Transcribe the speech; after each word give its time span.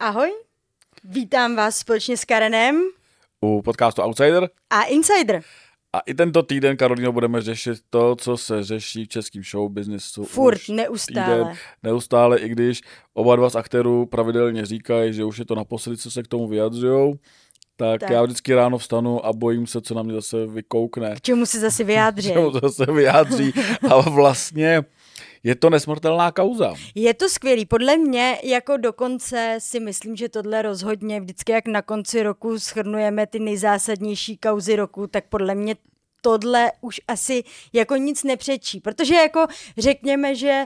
Ahoj, 0.00 0.30
vítám 1.04 1.56
vás 1.56 1.76
společně 1.78 2.16
s 2.16 2.24
Karenem 2.24 2.82
u 3.40 3.62
podcastu 3.62 4.02
Outsider. 4.02 4.48
a 4.70 4.82
Insider. 4.82 5.42
A 5.92 5.98
i 6.00 6.14
tento 6.14 6.42
týden, 6.42 6.76
Karolino, 6.76 7.12
budeme 7.12 7.42
řešit 7.42 7.78
to, 7.90 8.16
co 8.16 8.36
se 8.36 8.62
řeší 8.64 9.04
v 9.04 9.08
českém 9.08 9.42
show 9.50 9.72
businessu. 9.72 10.24
Furt, 10.24 10.54
už 10.56 10.68
neustále. 10.68 11.36
Týden, 11.38 11.56
neustále, 11.82 12.38
i 12.38 12.48
když 12.48 12.80
oba 13.14 13.36
dva 13.36 13.50
z 13.50 13.54
aktérů 13.56 14.06
pravidelně 14.06 14.66
říkají, 14.66 15.12
že 15.12 15.24
už 15.24 15.38
je 15.38 15.44
to 15.44 15.54
naposledy, 15.54 15.96
co 15.96 16.10
se 16.10 16.22
k 16.22 16.28
tomu 16.28 16.48
vyjadřují. 16.48 17.14
Tak, 17.76 18.00
Tak. 18.00 18.10
já 18.10 18.22
vždycky 18.22 18.54
ráno 18.54 18.78
vstanu 18.78 19.26
a 19.26 19.32
bojím 19.32 19.66
se, 19.66 19.80
co 19.80 19.94
na 19.94 20.02
mě 20.02 20.14
zase 20.14 20.46
vykoukne. 20.46 21.14
K 21.16 21.20
čemu 21.20 21.46
se 21.46 21.60
zase 21.60 21.84
vyjádří? 21.94 22.28
Čemu 22.32 22.50
to 22.50 22.60
zase 22.68 22.92
vyjádří. 22.92 23.52
A 23.90 24.00
vlastně 24.10 24.82
je 25.44 25.54
to 25.54 25.70
nesmrtelná 25.70 26.32
kauza. 26.32 26.74
Je 26.94 27.14
to 27.14 27.28
skvělý. 27.28 27.66
Podle 27.66 27.96
mě 27.96 28.38
jako 28.42 28.76
dokonce 28.76 29.56
si 29.58 29.80
myslím, 29.80 30.16
že 30.16 30.28
tohle 30.28 30.62
rozhodně 30.62 31.20
vždycky, 31.20 31.52
jak 31.52 31.66
na 31.66 31.82
konci 31.82 32.22
roku 32.22 32.58
schrnujeme 32.58 33.26
ty 33.26 33.38
nejzásadnější 33.38 34.36
kauzy 34.36 34.76
roku, 34.76 35.06
tak 35.06 35.24
podle 35.28 35.54
mě 35.54 35.76
tohle 36.20 36.72
už 36.80 37.00
asi 37.08 37.44
jako 37.72 37.96
nic 37.96 38.24
nepřečí. 38.24 38.80
Protože 38.80 39.14
jako 39.14 39.46
řekněme, 39.78 40.34
že 40.34 40.64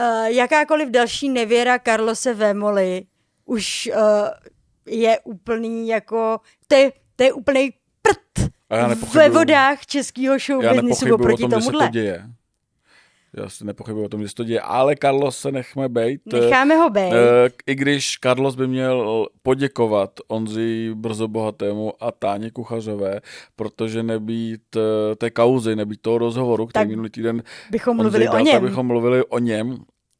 uh, 0.00 0.26
jakákoliv 0.26 0.88
další 0.88 1.28
nevěra 1.28 1.78
Carlose 1.78 2.34
Vémoli 2.34 3.04
už 3.44 3.90
uh, 3.92 4.02
je 4.86 5.20
úplný 5.24 5.88
jako, 5.88 6.40
to 6.66 6.74
je, 6.74 6.92
to 7.16 7.24
je 7.24 7.32
úplný 7.32 7.70
prd 8.02 8.50
ve 9.14 9.28
vodách 9.28 9.86
českého 9.86 10.38
show 10.38 10.62
Já 10.62 10.70
businessu 10.70 11.04
nepochybuju 11.04 11.14
o 11.14 11.18
oproti 11.18 11.42
tom, 11.42 11.60
že 11.60 11.66
se 11.66 11.72
to 11.72 11.88
děje. 11.88 12.37
Já 13.38 13.48
si 13.48 13.64
nepochybuju 13.64 14.04
o 14.04 14.08
tom, 14.08 14.22
že 14.22 14.28
se 14.28 14.34
to 14.34 14.44
děje. 14.44 14.60
Ale 14.60 14.96
Carlos 14.96 15.38
se 15.38 15.52
nechme 15.52 15.88
bejt. 15.88 16.32
Necháme 16.32 16.76
ho 16.76 16.90
být. 16.90 17.12
Eh, 17.12 17.50
I 17.66 17.74
když 17.74 18.18
Carlos 18.22 18.54
by 18.54 18.66
měl 18.66 19.26
poděkovat 19.42 20.10
Ondři 20.28 20.90
Brzobohatému 20.94 21.92
a 22.00 22.12
Táně 22.12 22.50
Kuchařové, 22.50 23.20
protože 23.56 24.02
nebýt 24.02 24.76
eh, 24.76 25.16
té 25.16 25.30
kauzy, 25.30 25.76
nebýt 25.76 26.02
toho 26.02 26.18
rozhovoru, 26.18 26.66
který 26.66 26.82
Tak 26.82 26.88
minulý 26.88 27.10
týden 27.10 27.42
bychom 27.70 28.00
Ondřej 28.00 28.04
mluvili 28.04 28.28
o 28.28 28.32
dal, 28.32 28.42
něm. 28.42 28.52
tak 28.52 28.62
bychom 28.70 28.86
mluvili 28.86 29.24
o 29.24 29.38
něm 29.38 29.76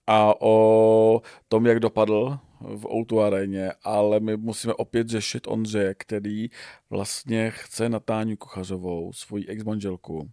a 0.07 0.35
o 0.41 1.23
tom, 1.49 1.67
jak 1.67 1.81
dopadl 1.81 2.39
v 2.61 2.85
O2 2.85 3.21
aréně, 3.21 3.73
ale 3.83 4.21
my 4.21 4.37
musíme 4.37 4.75
opět 4.75 5.09
řešit 5.09 5.47
Ondřeje, 5.47 5.95
který 5.99 6.49
vlastně 6.91 7.51
chce 7.51 7.89
na 7.89 8.01
Táňu 8.01 8.37
Kuchařovou, 8.37 9.13
svoji 9.13 9.47
ex-manželku, 9.47 10.31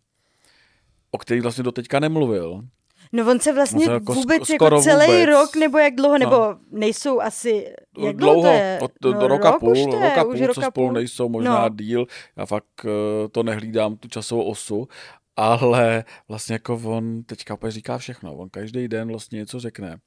o 1.11 1.17
který 1.17 1.41
vlastně 1.41 1.63
doteďka 1.63 1.99
nemluvil. 1.99 2.61
No 3.11 3.31
on 3.31 3.39
se 3.39 3.53
vlastně 3.53 3.79
On 3.79 3.85
se 3.85 3.91
jako 3.91 4.13
vůbec 4.13 4.41
sk- 4.43 4.51
jako 4.53 4.81
celý 4.81 5.05
vůbec. 5.07 5.25
rok, 5.29 5.55
nebo 5.55 5.77
jak 5.77 5.95
dlouho, 5.95 6.17
nebo 6.17 6.35
No. 6.35 6.59
nejsou 6.71 7.19
asi, 7.21 7.73
jak 7.97 8.15
dlouho, 8.15 8.41
to 8.41 8.47
je? 8.47 8.79
od, 8.81 8.91
no, 9.03 9.13
do 9.13 9.27
roka 9.27 9.51
rok 9.51 9.59
půl, 9.59 9.71
už 9.71 9.83
to 9.83 9.95
je, 9.95 10.09
roka 10.09 10.23
už 10.23 10.37
půl, 10.37 10.47
roka 10.47 10.61
co 10.61 10.67
spolu 10.67 10.87
půl. 10.87 10.93
nejsou, 10.93 11.29
možná 11.29 11.61
No. 11.69 11.75
díl. 11.75 12.05
Já 12.37 12.45
fakt 12.45 12.85
eh, 12.85 13.27
to 13.29 13.43
nehlídám, 13.43 13.97
tu 13.97 14.07
časovou 14.07 14.43
osu, 14.43 14.87
ale 15.35 16.03
vlastně 16.27 16.53
jako 16.55 16.81
on 16.85 17.23
teďka 17.23 17.53
úplně 17.53 17.71
říká 17.71 17.97
všechno. 17.97 18.35
On 18.35 18.49
každý 18.49 18.87
den 18.87 19.07
vlastně 19.07 19.37
něco 19.39 19.59
řekne. 19.59 19.97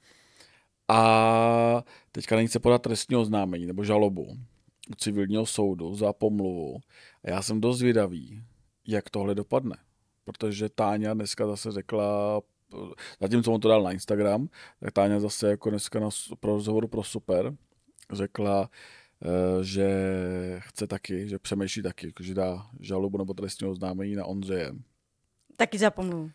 A 0.88 1.82
teďka 2.12 2.36
není 2.36 2.48
se 2.48 2.58
podat 2.58 2.82
trestní 2.82 3.16
oznámení 3.16 3.66
nebo 3.66 3.84
žalobu 3.84 4.22
u 4.90 4.94
civilního 4.96 5.46
soudu 5.46 5.94
za 5.94 6.12
pomluvu. 6.12 6.76
A 7.24 7.30
já 7.30 7.42
jsem 7.42 7.60
dost 7.60 7.78
zvědavý, 7.78 8.42
jak 8.86 9.10
tohle 9.10 9.34
dopadne. 9.34 9.76
Protože 10.24 10.68
Táňa 10.68 11.14
dneska 11.14 11.46
zase 11.46 11.72
řekla, 11.72 12.40
zatímco 13.20 13.52
on 13.52 13.60
to 13.60 13.68
dal 13.68 13.82
na 13.82 13.92
Instagram, 13.92 14.48
tak 14.80 14.92
Táňa 14.92 15.20
zase 15.20 15.50
jako 15.50 15.70
dneska 15.70 16.00
na 16.00 16.08
pro 16.40 16.52
rozhovoru 16.52 16.88
pro 16.88 17.02
Super 17.02 17.54
řekla, 18.12 18.70
eh, 19.22 19.64
že 19.64 19.88
chce 20.58 20.86
taky, 20.86 21.28
že 21.28 21.38
přemýšlí 21.38 21.82
taky, 21.82 22.12
že 22.20 22.34
dá 22.34 22.66
žalobu 22.80 23.18
nebo 23.18 23.34
trestní 23.34 23.68
oznámení 23.68 24.14
na 24.14 24.24
Ondřeje. 24.24 24.72
Taky 25.56 25.78
zapomnu. 25.78 26.30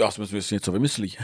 Já 0.00 0.10
si 0.10 0.20
myslím, 0.20 0.38
že 0.38 0.42
si 0.42 0.54
něco 0.54 0.72
vymyslí. 0.72 1.16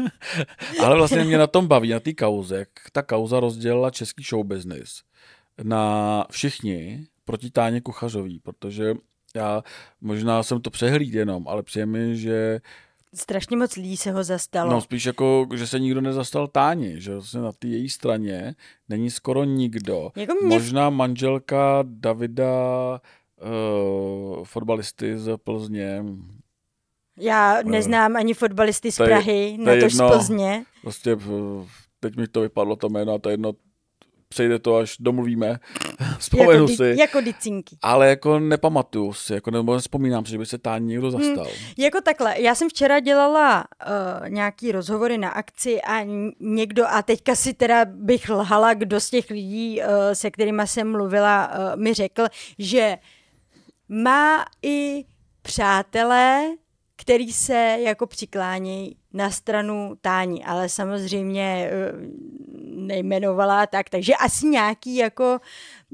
Ale 0.84 0.96
vlastně 0.96 1.24
mě 1.24 1.38
na 1.38 1.46
tom 1.46 1.66
baví, 1.66 1.90
na 1.90 2.00
té 2.00 2.12
kauze, 2.12 2.56
jak 2.58 2.68
ta 2.92 3.02
kauza 3.02 3.40
rozdělila 3.40 3.90
český 3.90 4.24
show 4.24 4.46
business 4.46 5.02
na 5.62 6.24
všichni 6.30 7.06
proti 7.24 7.50
Táně 7.50 7.80
Kuchařový, 7.80 8.38
protože 8.38 8.94
já 9.36 9.62
možná 10.00 10.42
jsem 10.42 10.60
to 10.60 10.70
přehlíd 10.70 11.14
jenom, 11.14 11.48
ale 11.48 11.62
přijde 11.62 11.86
mi, 11.86 12.16
že 12.16 12.60
Strašně 13.16 13.56
moc 13.56 13.76
lidí 13.76 13.96
se 13.96 14.12
ho 14.12 14.24
zastalo. 14.24 14.70
no 14.70 14.80
spíš 14.80 15.04
jako, 15.06 15.46
že 15.54 15.66
se 15.66 15.78
nikdo 15.80 16.00
nezastal 16.00 16.46
Táni, 16.48 17.00
že 17.00 17.12
vlastně 17.12 17.40
na 17.40 17.52
té 17.52 17.66
její 17.68 17.88
straně 17.88 18.54
není 18.88 19.10
skoro 19.10 19.44
nikdo. 19.44 20.10
Jako 20.16 20.34
mě- 20.34 20.54
Možná 20.58 20.90
manželka 20.90 21.78
Davida 21.82 23.00
uh, 24.38 24.44
fotbalisty 24.44 25.18
z 25.18 25.36
Plzně, 25.44 26.04
Já 27.18 27.62
neznám 27.64 28.16
ani 28.16 28.34
fotbalisty 28.34 28.92
z 28.92 28.96
to 28.96 29.04
Prahy, 29.04 29.58
to 29.64 29.70
je 29.70 29.76
natož 29.76 29.94
z. 29.94 29.98
Plzně. 29.98 30.64
Prostě 30.82 31.14
v- 31.14 31.66
teď 32.00 32.16
mi 32.16 32.28
to 32.28 32.40
vypadlo 32.40 32.76
to 32.76 32.88
jméno 32.88 33.14
a 33.14 33.18
to 33.18 33.28
je 33.28 33.32
jedno, 33.32 33.52
přejde 34.28 34.58
to, 34.58 34.76
až 34.76 34.96
domluvíme, 35.00 35.58
vzpomenu 36.18 36.50
Jako, 36.52 36.68
si. 36.68 36.94
di- 36.94 37.00
jako 37.00 37.20
dicinky. 37.20 37.76
Ale 37.82 38.08
jako 38.08 38.38
nepamatuju 38.38 39.12
si, 39.12 39.32
jako 39.34 39.50
nebo 39.50 39.74
nespomínám 39.74 40.24
si, 40.24 40.30
že 40.30 40.38
by 40.38 40.46
se 40.46 40.58
Táni 40.58 40.86
někdo 40.86 41.10
zastal. 41.10 41.46
Jako 41.78 42.00
takhle, 42.00 42.40
já 42.40 42.54
jsem 42.54 42.68
včera 42.68 43.00
dělala 43.00 43.64
uh, 44.22 44.28
nějaký 44.28 44.72
rozhovory 44.72 45.18
na 45.18 45.28
akci 45.30 45.82
a 45.82 46.06
někdo, 46.40 46.86
a 46.88 47.02
teďka 47.02 47.34
si 47.34 47.54
teda 47.54 47.84
bych 47.84 48.28
lhala, 48.28 48.74
kdo 48.74 49.00
z 49.00 49.10
těch 49.10 49.30
lidí, 49.30 49.80
uh, 49.80 49.86
se 50.12 50.30
kterými 50.30 50.62
jsem 50.66 50.90
mluvila, 50.92 51.48
uh, 51.74 51.80
mi 51.82 51.94
řekl, 51.94 52.26
že 52.58 52.96
má 53.88 54.44
i 54.62 55.04
přátelé, 55.42 56.42
který 56.96 57.32
se 57.32 57.76
jako 57.80 58.06
přiklánějí 58.06 58.96
na 59.12 59.30
stranu 59.30 59.94
Táni, 60.00 60.44
ale 60.44 60.68
samozřejmě 60.68 61.70
eh, 61.70 61.92
nejmenovala 62.76 63.66
tak, 63.66 63.90
takže 63.90 64.14
asi 64.14 64.46
nějaký 64.46 64.96
jako 64.96 65.38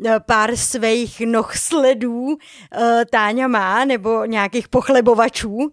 eh, 0.07 0.21
pár 0.21 0.57
svých 0.57 1.21
nohsledů 1.21 2.37
eh, 2.73 3.05
Táňa 3.11 3.49
má, 3.49 3.85
nebo 3.85 4.25
nějakých 4.25 4.69
pochlebovačů, 4.69 5.73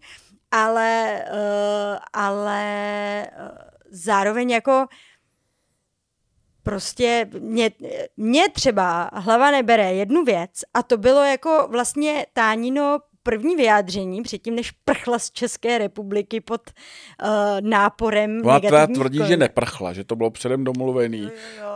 ale, 0.51 1.23
ale 2.13 3.27
zároveň 3.91 4.49
jako 4.49 4.85
prostě 6.63 7.29
mě, 7.39 7.71
mě 8.17 8.49
třeba 8.49 9.09
hlava 9.13 9.51
nebere 9.51 9.93
jednu 9.93 10.23
věc 10.23 10.51
a 10.73 10.83
to 10.83 10.97
bylo 10.97 11.23
jako 11.23 11.67
vlastně 11.71 12.25
Tánino 12.33 12.99
první 13.29 13.55
vyjádření 13.55 14.21
předtím, 14.21 14.55
než 14.55 14.71
prchla 14.71 15.19
z 15.19 15.31
České 15.31 15.77
republiky 15.77 16.41
pod 16.41 16.61
uh, 17.23 17.29
náporem 17.61 18.41
Ona 18.45 18.59
teda 18.59 18.87
tvrdí, 18.87 19.19
že 19.27 19.37
neprchla, 19.37 19.93
že 19.93 20.03
to 20.03 20.15
bylo 20.15 20.31
předem 20.31 20.63
domluvený 20.63 21.29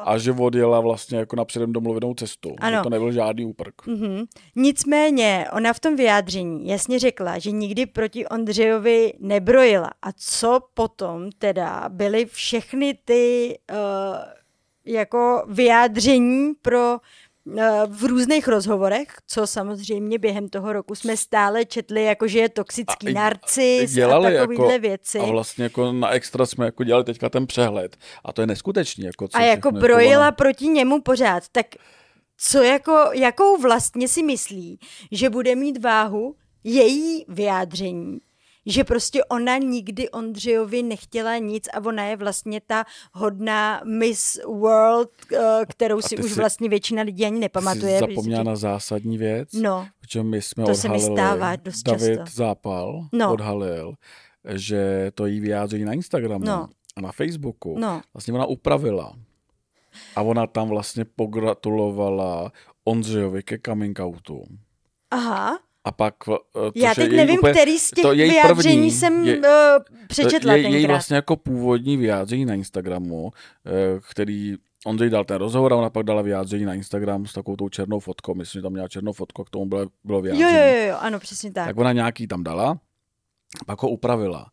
a 0.03 0.17
že 0.17 0.31
odjela 0.31 0.79
vlastně 0.79 1.17
jako 1.17 1.35
na 1.35 1.45
předem 1.45 1.73
domluvenou 1.73 2.13
cestu. 2.13 2.55
Ano. 2.59 2.77
Že 2.77 2.83
to 2.83 2.89
nebyl 2.89 3.11
žádný 3.11 3.45
úprk. 3.45 3.87
Mhm. 3.87 4.23
Nicméně 4.55 5.45
ona 5.53 5.73
v 5.73 5.79
tom 5.79 5.95
vyjádření 5.95 6.67
jasně 6.67 6.99
řekla, 6.99 7.39
že 7.39 7.51
nikdy 7.51 7.85
proti 7.85 8.27
Ondřejovi 8.27 9.13
nebrojila. 9.19 9.89
A 10.01 10.11
co 10.17 10.59
potom 10.73 11.29
teda 11.37 11.89
byly 11.89 12.25
všechny 12.25 12.97
ty 13.05 13.57
uh, 13.71 13.77
jako 14.85 15.45
vyjádření 15.47 16.53
pro 16.61 16.97
v 17.87 18.03
různých 18.03 18.47
rozhovorech, 18.47 19.07
co 19.27 19.47
samozřejmě 19.47 20.19
během 20.19 20.49
toho 20.49 20.73
roku 20.73 20.95
jsme 20.95 21.17
stále 21.17 21.65
četli, 21.65 22.03
jako 22.03 22.27
že 22.27 22.39
je 22.39 22.49
toxický 22.49 23.07
A 23.07 23.13
narcis 23.13 23.91
a, 23.91 23.95
dělali 23.95 24.35
takovýhle 24.37 24.73
jako- 24.73 24.81
věci. 24.81 25.19
A 25.19 25.25
vlastně 25.25 25.63
jako 25.63 25.91
na 25.93 26.09
extra 26.09 26.45
jsme 26.45 26.65
jako 26.65 26.83
dělali 26.83 27.03
teďka 27.03 27.29
ten 27.29 27.47
přehled. 27.47 27.97
A 28.25 28.33
to 28.33 28.41
je 28.41 28.47
neskutečný. 28.47 29.05
Jako 29.05 29.27
co 29.27 29.37
a 29.37 29.41
jako 29.41 29.71
brojila 29.71 30.21
ona- 30.27 30.31
proti 30.31 30.67
němu 30.67 31.01
pořád, 31.01 31.43
tak 31.51 31.65
co 32.37 32.63
jako, 32.63 33.09
jakou 33.13 33.57
vlastně 33.61 34.07
si 34.07 34.23
myslí, 34.23 34.79
že 35.11 35.29
bude 35.29 35.55
mít 35.55 35.83
váhu 35.83 36.35
její 36.63 37.25
vyjádření, 37.27 38.19
že 38.65 38.83
prostě 38.83 39.23
ona 39.23 39.57
nikdy 39.57 40.09
Ondřejovi 40.09 40.83
nechtěla 40.83 41.37
nic 41.37 41.67
a 41.73 41.85
ona 41.85 42.03
je 42.05 42.15
vlastně 42.17 42.61
ta 42.67 42.85
hodná 43.13 43.81
Miss 43.85 44.39
World, 44.45 45.09
eh, 45.33 45.65
kterou 45.69 46.01
si 46.01 46.17
už 46.17 46.31
si- 46.31 46.39
vlastně 46.39 46.69
většina 46.69 47.01
lidí 47.01 47.25
ani 47.25 47.39
nepamatuje. 47.39 47.93
Jsi 47.99 47.99
zapomněla 47.99 48.43
na 48.43 48.55
zásadní 48.55 49.17
věc, 49.17 49.49
No, 49.53 49.87
protože 49.99 50.23
my 50.23 50.41
jsme 50.41 50.63
To 50.65 50.75
se 50.75 50.89
mi 50.89 50.95
odhalili, 50.95 51.17
stává 51.17 51.55
dost 51.55 51.83
David 51.83 52.17
často. 52.19 52.35
Zápal 52.35 53.07
No. 53.11 53.33
odhalil, 53.33 53.93
že 54.53 55.11
to 55.15 55.25
jí 55.25 55.39
vyjádření 55.39 55.85
na 55.85 55.93
Instagramu 55.93 56.45
No. 56.45 56.67
a 56.95 57.01
na 57.01 57.11
Facebooku 57.11 57.75
no. 57.79 58.01
vlastně 58.13 58.33
ona 58.33 58.45
upravila. 58.45 59.13
A 60.15 60.21
ona 60.21 60.47
tam 60.47 60.69
vlastně 60.69 61.05
pogratulovala 61.05 62.51
Ondřejovi 62.83 63.43
ke 63.43 63.57
coming 63.65 63.99
outu. 63.99 64.43
Aha, 65.11 65.59
A 65.85 65.91
pak, 65.91 66.15
eh, 66.29 66.71
já 66.75 66.89
je 66.89 66.95
teď 66.95 67.07
její 67.09 67.17
nevím, 67.17 67.37
úplně, 67.37 67.53
který 67.53 67.79
z 67.79 67.89
těch 67.91 68.01
to 68.03 68.13
její 68.13 68.29
vyjádření 68.31 68.75
první, 68.75 68.91
jsem 68.91 69.23
je- 69.23 69.37
uh, 69.37 69.43
to 69.43 69.83
přečetla 70.07 70.53
je 70.53 70.61
její 70.61 70.71
tenkrát. 70.73 70.87
vlastně 70.93 71.15
jako 71.15 71.35
původní 71.35 71.97
vyjádření 71.97 72.45
na 72.45 72.53
Instagramu, 72.53 73.31
eh, 73.65 73.99
který 74.09 74.55
Ondřej 74.85 75.09
dal 75.09 75.23
ten 75.25 75.37
rozhovor 75.37 75.73
a 75.73 75.75
ona 75.75 75.89
pak 75.89 76.03
dala 76.05 76.21
vyjádření 76.21 76.65
na 76.65 76.73
Instagram 76.73 77.25
s 77.25 77.33
takovou 77.33 77.55
tou 77.57 77.69
černou 77.69 77.99
fotkou. 77.99 78.33
Myslím, 78.35 78.59
že 78.59 78.63
tam 78.63 78.71
měla 78.71 78.87
černou 78.87 79.13
fotku, 79.13 79.43
k 79.43 79.49
tomu 79.49 79.65
bylo, 79.65 79.85
bylo 80.03 80.21
vyjádření. 80.21 80.51
jo, 80.53 80.59
jo, 80.59 80.87
jo, 80.89 80.97
ano, 80.99 81.19
přesně 81.19 81.51
tak. 81.51 81.65
Tak 81.67 81.77
ona 81.77 81.91
nějaký 81.91 82.27
tam 82.27 82.43
dala, 82.43 82.79
pak 83.65 83.81
ho 83.83 83.89
upravila. 83.89 84.45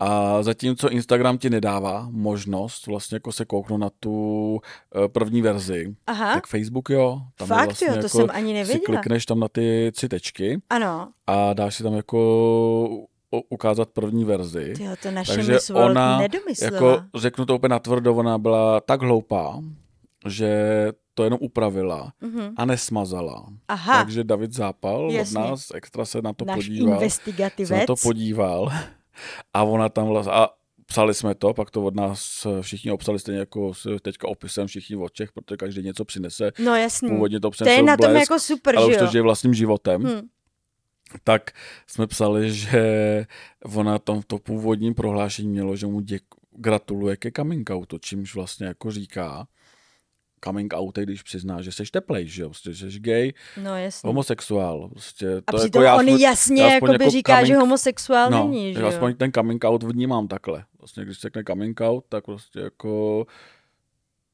A 0.00 0.42
zatímco 0.42 0.90
Instagram 0.90 1.38
ti 1.38 1.50
nedává 1.50 2.08
možnost 2.10 2.86
vlastně 2.86 3.16
jako 3.16 3.32
se 3.32 3.44
kouknout 3.44 3.80
na 3.80 3.90
tu 4.00 4.60
eh, 5.04 5.08
první 5.08 5.42
verzi, 5.42 5.94
Aha, 6.06 6.34
tak 6.34 6.46
Facebook 6.46 6.90
jo. 6.90 7.20
Tam 7.36 7.46
je 7.46 7.48
fakt 7.48 7.64
vlastně 7.66 7.86
jo, 7.88 7.92
to 7.92 7.98
jako 7.98 8.08
jsem 8.08 8.26
ani 8.30 8.48
si 8.48 8.54
nevěděla. 8.54 8.84
klikneš 8.86 9.26
tam 9.26 9.40
na 9.40 9.48
ty 9.48 9.90
tři 9.94 10.08
tečky 10.08 10.60
Ano, 10.70 11.08
a 11.26 11.52
dáš 11.52 11.74
si 11.74 11.82
tam 11.82 11.94
jako 11.94 13.06
ukázat 13.50 13.88
první 13.90 14.24
verzi. 14.24 14.72
tyjo, 14.76 14.90
to 15.02 15.10
naše 15.10 15.34
Takže 15.34 15.58
ona, 15.74 16.18
nedomyslela. 16.18 16.74
Jako 16.74 17.02
řeknu 17.14 17.46
to 17.46 17.54
úplně 17.56 17.68
natvrdo, 17.70 18.14
ona 18.14 18.38
byla 18.38 18.80
tak 18.80 19.02
hloupá, 19.02 19.60
že 20.26 20.58
to 21.14 21.24
jenom 21.24 21.38
upravila 21.42 22.12
Mhm. 22.20 22.54
a 22.56 22.64
nesmazala. 22.64 23.46
Aha, 23.68 23.98
Takže 23.98 24.24
David 24.24 24.52
Zápal 24.52 25.10
Jasně. 25.12 25.38
od 25.38 25.42
nás 25.50 25.66
extra 25.74 26.04
se 26.04 26.22
na 26.22 26.32
to 26.32 26.44
náš 26.44 26.56
podíval. 26.56 27.00
se 27.64 27.76
na 27.76 27.86
to 27.86 27.94
podíval 28.02 28.72
a 29.54 29.64
ona 29.64 29.88
tam 29.88 30.08
vlastně, 30.08 30.32
a 30.32 30.48
psali 30.86 31.14
jsme 31.14 31.34
to, 31.34 31.54
pak 31.54 31.70
to 31.70 31.84
od 31.84 31.94
nás 31.94 32.46
všichni 32.60 32.90
obsali 32.90 33.18
stejně 33.18 33.40
jako 33.40 33.72
teďka 34.02 34.28
opisem 34.28 34.66
všichni 34.66 34.96
od 34.96 35.12
Čech, 35.12 35.32
protože 35.32 35.56
každý 35.56 35.82
něco 35.82 36.04
přinese. 36.04 36.52
No 36.58 36.76
jasný. 36.76 37.08
Původně 37.08 37.40
to 37.40 37.50
to 37.50 37.68
je 37.68 37.82
na 37.82 37.96
tom 37.96 38.16
jako 38.16 38.38
super, 38.38 38.76
ale 38.76 38.86
že 38.86 38.92
už 38.92 38.98
to 38.98 39.06
žije 39.06 39.22
vlastním 39.22 39.54
životem. 39.54 40.02
Hm. 40.02 40.28
Tak 41.24 41.50
jsme 41.86 42.06
psali, 42.06 42.52
že 42.54 43.26
ona 43.74 43.98
tam 43.98 44.20
v 44.20 44.24
to 44.24 44.38
původním 44.38 44.94
prohlášení 44.94 45.48
mělo, 45.48 45.76
že 45.76 45.86
mu 45.86 46.00
děk, 46.00 46.22
gratuluje 46.56 47.16
ke 47.16 47.30
coming 47.36 47.70
outu, 47.70 47.98
čímž 47.98 48.34
vlastně 48.34 48.66
jako 48.66 48.90
říká, 48.90 49.46
coming 50.44 50.74
out, 50.74 50.98
když 50.98 51.22
přizná, 51.22 51.62
že 51.62 51.72
jsi 51.72 51.82
teplej, 51.92 52.26
že 52.28 52.42
jo, 52.42 52.48
prostě, 52.48 52.72
že 52.72 52.90
jsi 52.90 52.98
gay, 53.00 53.32
No 53.62 53.76
jasný. 53.76 54.08
homosexuál. 54.08 54.88
Prostě, 54.88 55.42
A 55.46 55.52
to 55.52 55.58
přitom 55.58 55.82
jako 55.82 55.98
on 55.98 56.06
aspoň- 56.08 56.20
jasně 56.20 56.62
já 56.62 56.68
aspoň 56.68 56.88
jakoby 56.88 57.04
jako 57.04 57.10
říká, 57.10 57.44
že 57.44 57.52
coming- 57.54 57.58
homosexuál 57.60 58.30
no, 58.30 58.44
není, 58.44 58.72
že 58.74 58.78
já 58.80 58.86
jo? 58.86 58.88
aspoň 58.88 59.14
ten 59.16 59.32
coming 59.32 59.64
out 59.64 59.82
vnímám 59.82 60.28
takhle. 60.28 60.64
Vlastně, 60.78 61.04
když 61.04 61.16
se 61.18 61.20
řekne 61.20 61.42
coming 61.44 61.80
out, 61.80 62.04
tak 62.08 62.24
prostě 62.24 62.60
jako, 62.60 63.26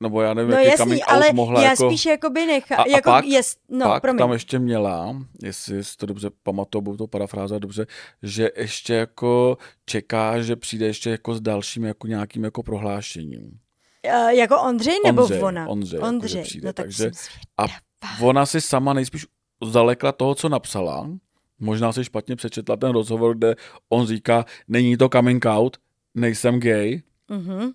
nebo 0.02 0.22
já 0.22 0.34
nevím, 0.34 0.50
No 0.50 0.56
jaký 0.56 0.68
jasný, 0.70 0.84
coming 0.84 1.02
ale 1.06 1.26
out 1.26 1.34
mohla 1.34 1.62
já 1.62 1.70
jako... 1.70 1.90
spíš 1.90 2.06
jakoby 2.06 2.46
nechá, 2.46 2.76
A- 2.76 2.82
a 2.82 2.88
jako 2.88 3.10
pak- 3.10 3.24
jest, 3.24 3.58
no 3.68 3.86
pak 3.86 4.02
promiň. 4.02 4.18
tam 4.18 4.32
ještě 4.32 4.58
měla, 4.58 5.16
jestli 5.42 5.84
si 5.84 5.96
to 5.96 6.06
dobře 6.06 6.30
pamatuju, 6.42 6.82
budu 6.82 6.96
to 6.96 7.06
parafráza 7.06 7.58
dobře, 7.58 7.86
že 8.22 8.50
ještě 8.56 8.94
jako 8.94 9.58
čeká, 9.86 10.42
že 10.42 10.56
přijde 10.56 10.86
ještě 10.86 11.10
jako 11.10 11.34
s 11.34 11.40
dalším 11.40 11.84
jako 11.84 12.06
nějakým 12.06 12.44
jako 12.44 12.62
prohlášením. 12.62 13.58
Uh, 14.06 14.28
jako 14.30 14.60
Ondřej 14.62 14.98
nebo 15.04 15.22
Ondřej, 15.22 15.42
ona? 15.42 15.68
Ondřej, 15.68 15.96
jako, 15.98 16.08
Ondřej. 16.08 16.42
přijde, 16.42 16.66
no 16.66 16.72
tak 16.72 16.86
takže- 16.86 17.10
A 17.58 17.64
ona 18.22 18.46
si 18.46 18.60
sama 18.60 18.92
nejspíš 18.92 19.26
zalekla 19.64 20.12
toho, 20.12 20.34
co 20.34 20.48
napsala. 20.48 21.10
Možná 21.58 21.92
si 21.92 22.04
špatně 22.04 22.36
přečetla 22.36 22.76
ten 22.76 22.90
rozhovor, 22.92 23.36
kde 23.36 23.54
on 23.88 24.06
říká, 24.06 24.44
není 24.68 24.96
to 24.96 25.08
coming 25.08 25.44
out, 25.46 25.76
nejsem 26.14 26.60
gay, 26.60 27.02
Mhm. 27.28 27.70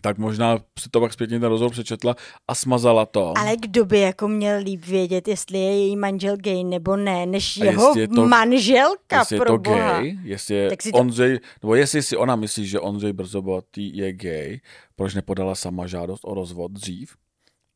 Tak 0.00 0.18
možná 0.18 0.58
si 0.78 0.88
to 0.90 1.00
pak 1.00 1.12
zpětně 1.12 1.40
ten 1.40 1.48
rozhovor 1.48 1.72
přečetla 1.72 2.16
a 2.48 2.54
smazala 2.54 3.06
to. 3.06 3.32
Ale 3.38 3.56
kdo 3.56 3.84
by 3.84 4.00
jako 4.00 4.28
měl 4.28 4.58
líp 4.62 4.84
vědět, 4.86 5.28
jestli 5.28 5.58
je 5.58 5.78
její 5.78 5.96
manžel 5.96 6.36
gay 6.36 6.64
nebo 6.64 6.96
ne, 6.96 7.26
než 7.26 7.60
A 7.60 7.64
jeho 7.64 7.98
je 7.98 8.08
to- 8.08 8.26
manželka 8.26 9.18
jestli 9.18 9.36
je 9.36 9.40
pro 9.40 9.50
to 9.52 9.58
boha. 9.58 10.00
gay, 10.00 10.18
jestli 10.22 10.54
je 10.54 10.70
Tak 10.70 10.82
si 10.82 10.92
to- 10.92 10.98
Ondřej, 10.98 11.38
nebo 11.62 11.74
jestli 11.74 12.02
si 12.02 12.16
ona 12.16 12.36
myslí, 12.36 12.66
že 12.66 12.80
Ondřej 12.80 13.12
Brzobohatý 13.12 13.96
je 13.96 14.12
gay, 14.12 14.60
proč 14.96 15.14
nepodala 15.14 15.54
sama 15.54 15.86
žádost 15.86 16.20
o 16.24 16.34
rozvod 16.34 16.72
dřív? 16.72 17.14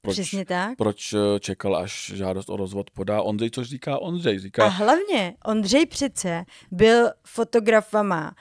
Proč, 0.02 0.14
Přesně 0.14 0.44
tak. 0.44 0.76
proč 0.78 1.12
eh, 1.12 1.40
čekal, 1.40 1.76
až 1.76 2.12
žádost 2.14 2.50
o 2.50 2.56
rozvod 2.56 2.90
podá 2.90 3.22
Ondřej, 3.22 3.50
což 3.50 3.68
říká 3.68 3.98
Ondřej. 3.98 4.36
A 4.36 4.38
Říká, 4.38 4.66
hlavně 4.68 5.34
Ondřej 5.44 5.86
přece 5.86 6.44
byl 6.70 7.10
fotografama 7.26 8.34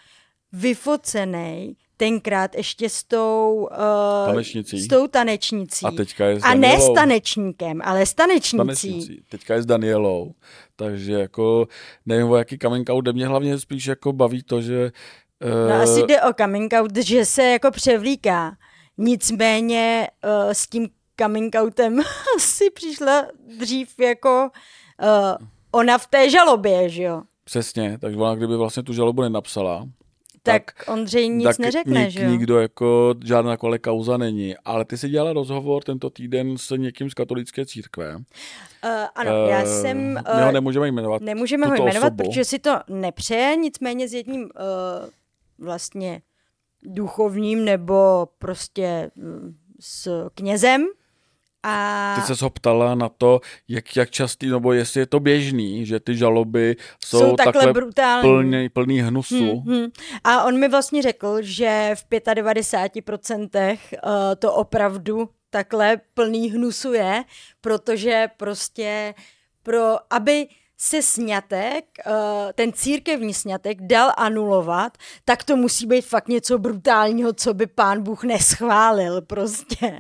vyfocený 0.51 1.75
tenkrát 1.99 2.55
ještě 2.55 2.89
s 2.89 3.03
tou, 3.03 3.67
uh, 3.71 4.27
Tanečnicí. 4.27 4.79
s 4.79 4.87
tou 4.87 5.07
tanečnicí. 5.07 5.85
a 5.85 5.91
teďka 5.91 6.25
je 6.25 6.39
s 6.39 6.43
A 6.43 6.53
ne 6.53 6.81
s 6.81 6.93
tanečníkem, 6.93 7.81
ale 7.83 8.05
s 8.05 8.13
tanečnicí. 8.13 8.57
tanečnicí. 8.57 9.23
Teďka 9.29 9.55
je 9.55 9.61
s 9.61 9.65
Danielou. 9.65 10.33
Takže 10.75 11.13
jako 11.13 11.67
nevím, 12.05 12.29
o 12.29 12.35
jaký 12.35 12.57
coming 12.57 12.89
out. 12.89 13.07
Mě 13.11 13.27
hlavně 13.27 13.59
spíš 13.59 13.85
jako 13.85 14.13
baví 14.13 14.43
to, 14.43 14.61
že 14.61 14.91
No 15.41 15.69
eh, 15.69 15.81
asi 15.83 16.03
jde 16.03 16.21
o 16.21 16.33
coming 16.33 16.73
out, 16.73 16.97
že 16.97 17.25
se 17.25 17.43
jako 17.43 17.71
převlíká. 17.71 18.57
Nicméně 18.97 20.07
uh, 20.23 20.51
s 20.51 20.67
tím 20.67 20.89
coming 21.21 21.55
outem 21.61 22.01
si 22.39 22.69
přišla 22.69 23.25
dřív 23.59 23.99
jako 23.99 24.49
uh, 25.01 25.47
ona 25.71 25.97
v 25.97 26.07
té 26.07 26.29
žalobě, 26.29 26.89
že 26.89 27.03
jo? 27.03 27.21
přesně, 27.43 27.97
takže 28.01 28.17
ona 28.17 28.35
kdyby 28.35 28.57
vlastně 28.57 28.83
tu 28.83 28.93
žalobu 28.93 29.21
nenapsala, 29.21 29.85
Tak, 30.43 30.63
Ondřej 30.87 31.29
nic 31.29 31.43
tak 31.43 31.59
neřekne, 31.59 32.01
nik, 32.01 32.09
že 32.11 32.23
jo? 32.23 32.29
nikdo 32.29 32.59
jako 32.59 33.15
žádná 33.25 33.57
kole 33.57 33.79
kauza 33.79 34.17
není. 34.17 34.55
Ale 34.65 34.85
ty 34.85 34.97
si 34.97 35.09
dělala 35.09 35.33
rozhovor 35.33 35.83
tento 35.83 36.09
týden 36.09 36.57
s 36.57 36.77
někým 36.77 37.09
z 37.09 37.13
katolické 37.13 37.65
církve. 37.65 38.15
Uh, 38.15 38.21
ano, 39.15 39.31
já 39.47 39.61
Eh, 39.61 39.65
jsem... 39.65 40.13
My 40.13 40.19
Uh, 40.35 40.41
ho 40.45 40.51
nemůžeme 40.51 40.87
jmenovat. 40.87 41.21
Nemůžeme 41.21 41.67
ho 41.67 41.73
jmenovat, 41.75 42.13
osobu. 42.13 42.23
protože 42.23 42.45
si 42.45 42.59
to 42.59 42.79
nepřeje, 42.89 43.55
nicméně 43.55 44.07
s 44.07 44.13
jedním 44.13 44.41
uh, 44.41 44.49
vlastně 45.65 46.21
duchovním 46.83 47.65
nebo 47.65 48.27
prostě 48.39 49.11
s 49.79 50.29
knězem. 50.35 50.85
A 51.63 52.15
Ty 52.15 52.35
se 52.35 52.45
ho 52.45 52.49
ptala 52.49 52.95
na 52.95 53.09
to, 53.09 53.39
jak, 53.67 53.95
jak 53.95 54.09
častý, 54.09 54.49
nebo 54.49 54.73
jestli 54.73 54.99
je 54.99 55.05
to 55.05 55.19
běžný, 55.19 55.85
že 55.85 55.99
ty 55.99 56.17
žaloby 56.17 56.75
jsou, 57.05 57.19
jsou 57.19 57.35
takhle, 57.35 57.53
takhle 57.53 57.73
brutální. 57.73 58.29
plný, 58.29 58.69
plný 58.69 58.99
hnusu. 59.01 59.59
Hmm, 59.59 59.75
hmm. 59.75 59.87
A 60.23 60.43
on 60.43 60.59
mi 60.59 60.69
vlastně 60.69 61.01
řekl, 61.01 61.37
že 61.41 61.91
v 61.95 62.09
95% 62.09 63.77
uh, 63.91 64.11
to 64.39 64.53
opravdu 64.53 65.29
takhle 65.49 66.01
plný 66.13 66.49
hnusu 66.49 66.93
je, 66.93 67.23
protože 67.61 68.27
prostě 68.37 69.13
pro, 69.63 70.13
aby 70.13 70.47
se 70.81 71.01
sňatek, 71.01 71.85
uh, 72.07 72.13
ten 72.55 72.73
církevní 72.73 73.33
sňatek 73.33 73.77
dal 73.81 74.11
anulovat, 74.17 74.97
tak 75.25 75.43
to 75.43 75.55
musí 75.55 75.85
být 75.85 76.01
fakt 76.01 76.27
něco 76.27 76.57
brutálního, 76.57 77.33
co 77.33 77.53
by 77.53 77.67
pán 77.67 78.03
Bůh 78.03 78.23
neschválil 78.23 79.21
prostě. 79.21 79.99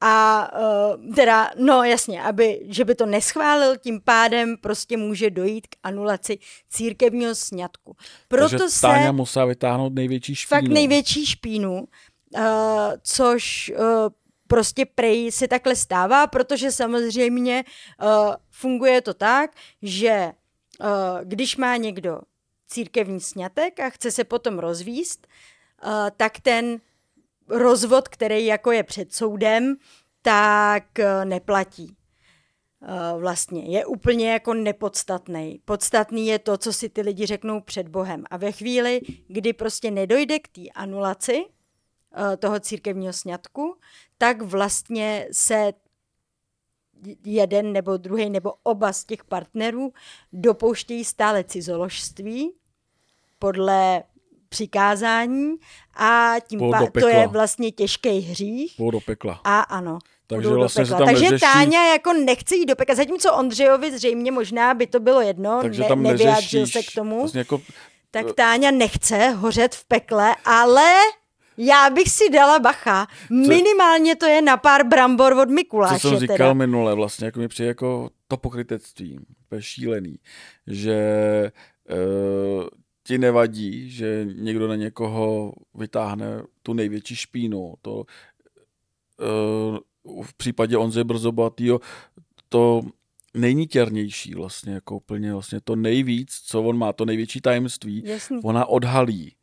A 0.00 0.48
uh, 0.58 1.14
teda, 1.14 1.50
no 1.58 1.84
jasně, 1.84 2.22
aby, 2.22 2.60
že 2.68 2.84
by 2.84 2.94
to 2.94 3.06
neschválil, 3.06 3.76
tím 3.76 4.00
pádem 4.04 4.56
prostě 4.62 4.96
může 4.96 5.30
dojít 5.30 5.66
k 5.66 5.76
anulaci 5.82 6.38
církevního 6.70 7.34
sňatku. 7.34 7.96
Proto 8.28 8.50
Takže 8.50 8.68
se 8.68 8.80
Táňa 8.80 9.12
musela 9.12 9.44
vytáhnout 9.44 9.94
největší 9.94 10.34
špínu. 10.34 10.60
fakt 10.60 10.68
největší 10.68 11.26
špínu, 11.26 11.72
uh, 11.74 12.42
což 13.02 13.72
prostě 14.52 14.86
prej 14.86 15.32
se 15.32 15.48
takhle 15.48 15.76
stává, 15.76 16.26
protože 16.26 16.72
samozřejmě 16.72 17.64
uh, 18.02 18.34
funguje 18.50 19.00
to 19.00 19.14
tak, 19.14 19.50
že 19.82 20.32
uh, 20.80 20.88
když 21.24 21.56
má 21.56 21.76
někdo 21.76 22.20
církevní 22.68 23.20
sňatek 23.20 23.80
a 23.80 23.90
chce 23.90 24.10
se 24.10 24.24
potom 24.24 24.58
rozvíst, 24.58 25.26
uh, 25.84 25.90
tak 26.16 26.40
ten 26.40 26.80
rozvod, 27.48 28.08
který 28.08 28.46
jako 28.46 28.72
je 28.72 28.82
před 28.82 29.14
soudem, 29.14 29.76
tak 30.22 30.84
uh, 30.98 31.24
neplatí. 31.24 31.96
Vlastně 33.18 33.78
je 33.78 33.86
úplně 33.86 34.32
jako 34.32 34.54
nepodstatný. 34.54 35.60
Podstatný 35.64 36.26
je 36.26 36.38
to, 36.38 36.58
co 36.58 36.72
si 36.72 36.88
ty 36.88 37.00
lidi 37.00 37.26
řeknou 37.26 37.60
před 37.60 37.88
Bohem. 37.88 38.24
A 38.30 38.36
ve 38.36 38.52
chvíli, 38.52 39.00
kdy 39.28 39.52
prostě 39.52 39.90
nedojde 39.90 40.38
k 40.38 40.48
té 40.48 40.62
anulaci 40.74 41.44
toho 42.38 42.60
církevního 42.60 43.12
sňatku, 43.12 43.76
tak 44.18 44.42
vlastně 44.42 45.28
se 45.32 45.72
jeden 47.24 47.72
nebo 47.72 47.96
druhý 47.96 48.30
nebo 48.30 48.52
oba 48.62 48.92
z 48.92 49.04
těch 49.04 49.24
partnerů 49.24 49.92
dopouštějí 50.32 51.04
stále 51.04 51.44
cizoložství 51.44 52.52
podle 53.38 54.02
přikázání 54.48 55.54
a 55.96 56.34
tím 56.48 56.58
Půl 56.58 56.70
pá- 56.72 56.92
do 56.92 57.00
to 57.00 57.08
je 57.08 57.26
vlastně 57.26 57.70
těžký 57.72 58.20
hřích. 58.20 58.74
Půl 58.76 58.90
do 58.90 59.00
pekla. 59.00 59.40
A 59.44 59.60
ano. 59.60 59.98
Takže 60.26 60.48
vlastně 60.48 60.86
se 60.86 60.92
tam 60.94 61.06
Takže 61.06 61.24
neřeší- 61.24 61.40
Táňa 61.40 61.84
jako 61.92 62.12
nechce 62.12 62.56
jít 62.56 62.66
do 62.66 62.76
pekla, 62.76 62.94
zatímco 62.94 63.32
Ondřejovi 63.34 63.96
zřejmě 63.98 64.32
možná 64.32 64.74
by 64.74 64.86
to 64.86 65.00
bylo 65.00 65.20
jedno, 65.20 65.58
Takže 65.62 65.82
ne, 65.82 65.88
tam 65.88 66.02
nevyjádřil 66.02 66.66
se 66.66 66.82
k 66.82 66.92
tomu, 66.94 67.18
Vlastně 67.18 67.40
jako, 67.40 67.60
tak 68.10 68.32
Táňa 68.32 68.70
nechce 68.70 69.28
hořet 69.30 69.74
v 69.74 69.84
pekle, 69.84 70.36
ale 70.44 70.92
já 71.56 71.90
bych 71.90 72.08
si 72.10 72.30
dala 72.30 72.58
bacha. 72.58 73.06
Minimálně 73.30 74.16
to 74.16 74.26
je 74.26 74.42
na 74.42 74.56
pár 74.56 74.86
brambor 74.86 75.32
od 75.32 75.50
Mikuláše. 75.50 76.00
co 76.00 76.08
jsem 76.08 76.18
říkal 76.18 76.36
teda. 76.36 76.52
minule, 76.54 76.94
vlastně 76.94 77.24
jako 77.24 77.40
mi 77.40 77.48
přijde 77.48 77.68
jako 77.68 78.10
to 78.28 78.36
pokrytectví, 78.36 79.18
to 79.48 79.54
je 79.54 79.62
šílený, 79.62 80.16
že 80.66 80.96
uh, 81.90 82.64
ti 83.06 83.18
nevadí, 83.18 83.90
že 83.90 84.26
někdo 84.34 84.68
na 84.68 84.76
někoho 84.76 85.52
vytáhne 85.74 86.42
tu 86.62 86.72
největší 86.72 87.16
špínu, 87.16 87.74
to 87.82 87.94
uh, 87.94 88.04
v 90.22 90.34
případě 90.34 90.76
Ondřeje 90.76 91.04
Brzobohatýho 91.04 91.80
to 92.48 92.82
nejnitěrnější 93.34 94.34
vlastně, 94.34 94.72
jako 94.72 94.96
úplně 94.96 95.32
vlastně 95.32 95.60
to 95.64 95.76
nejvíc, 95.76 96.40
co 96.46 96.62
on 96.62 96.78
má, 96.78 96.92
to 96.92 97.04
největší 97.04 97.40
tajemství, 97.40 98.02
Jasný. 98.06 98.40
ona 98.44 98.66
odhalí. 98.66 99.34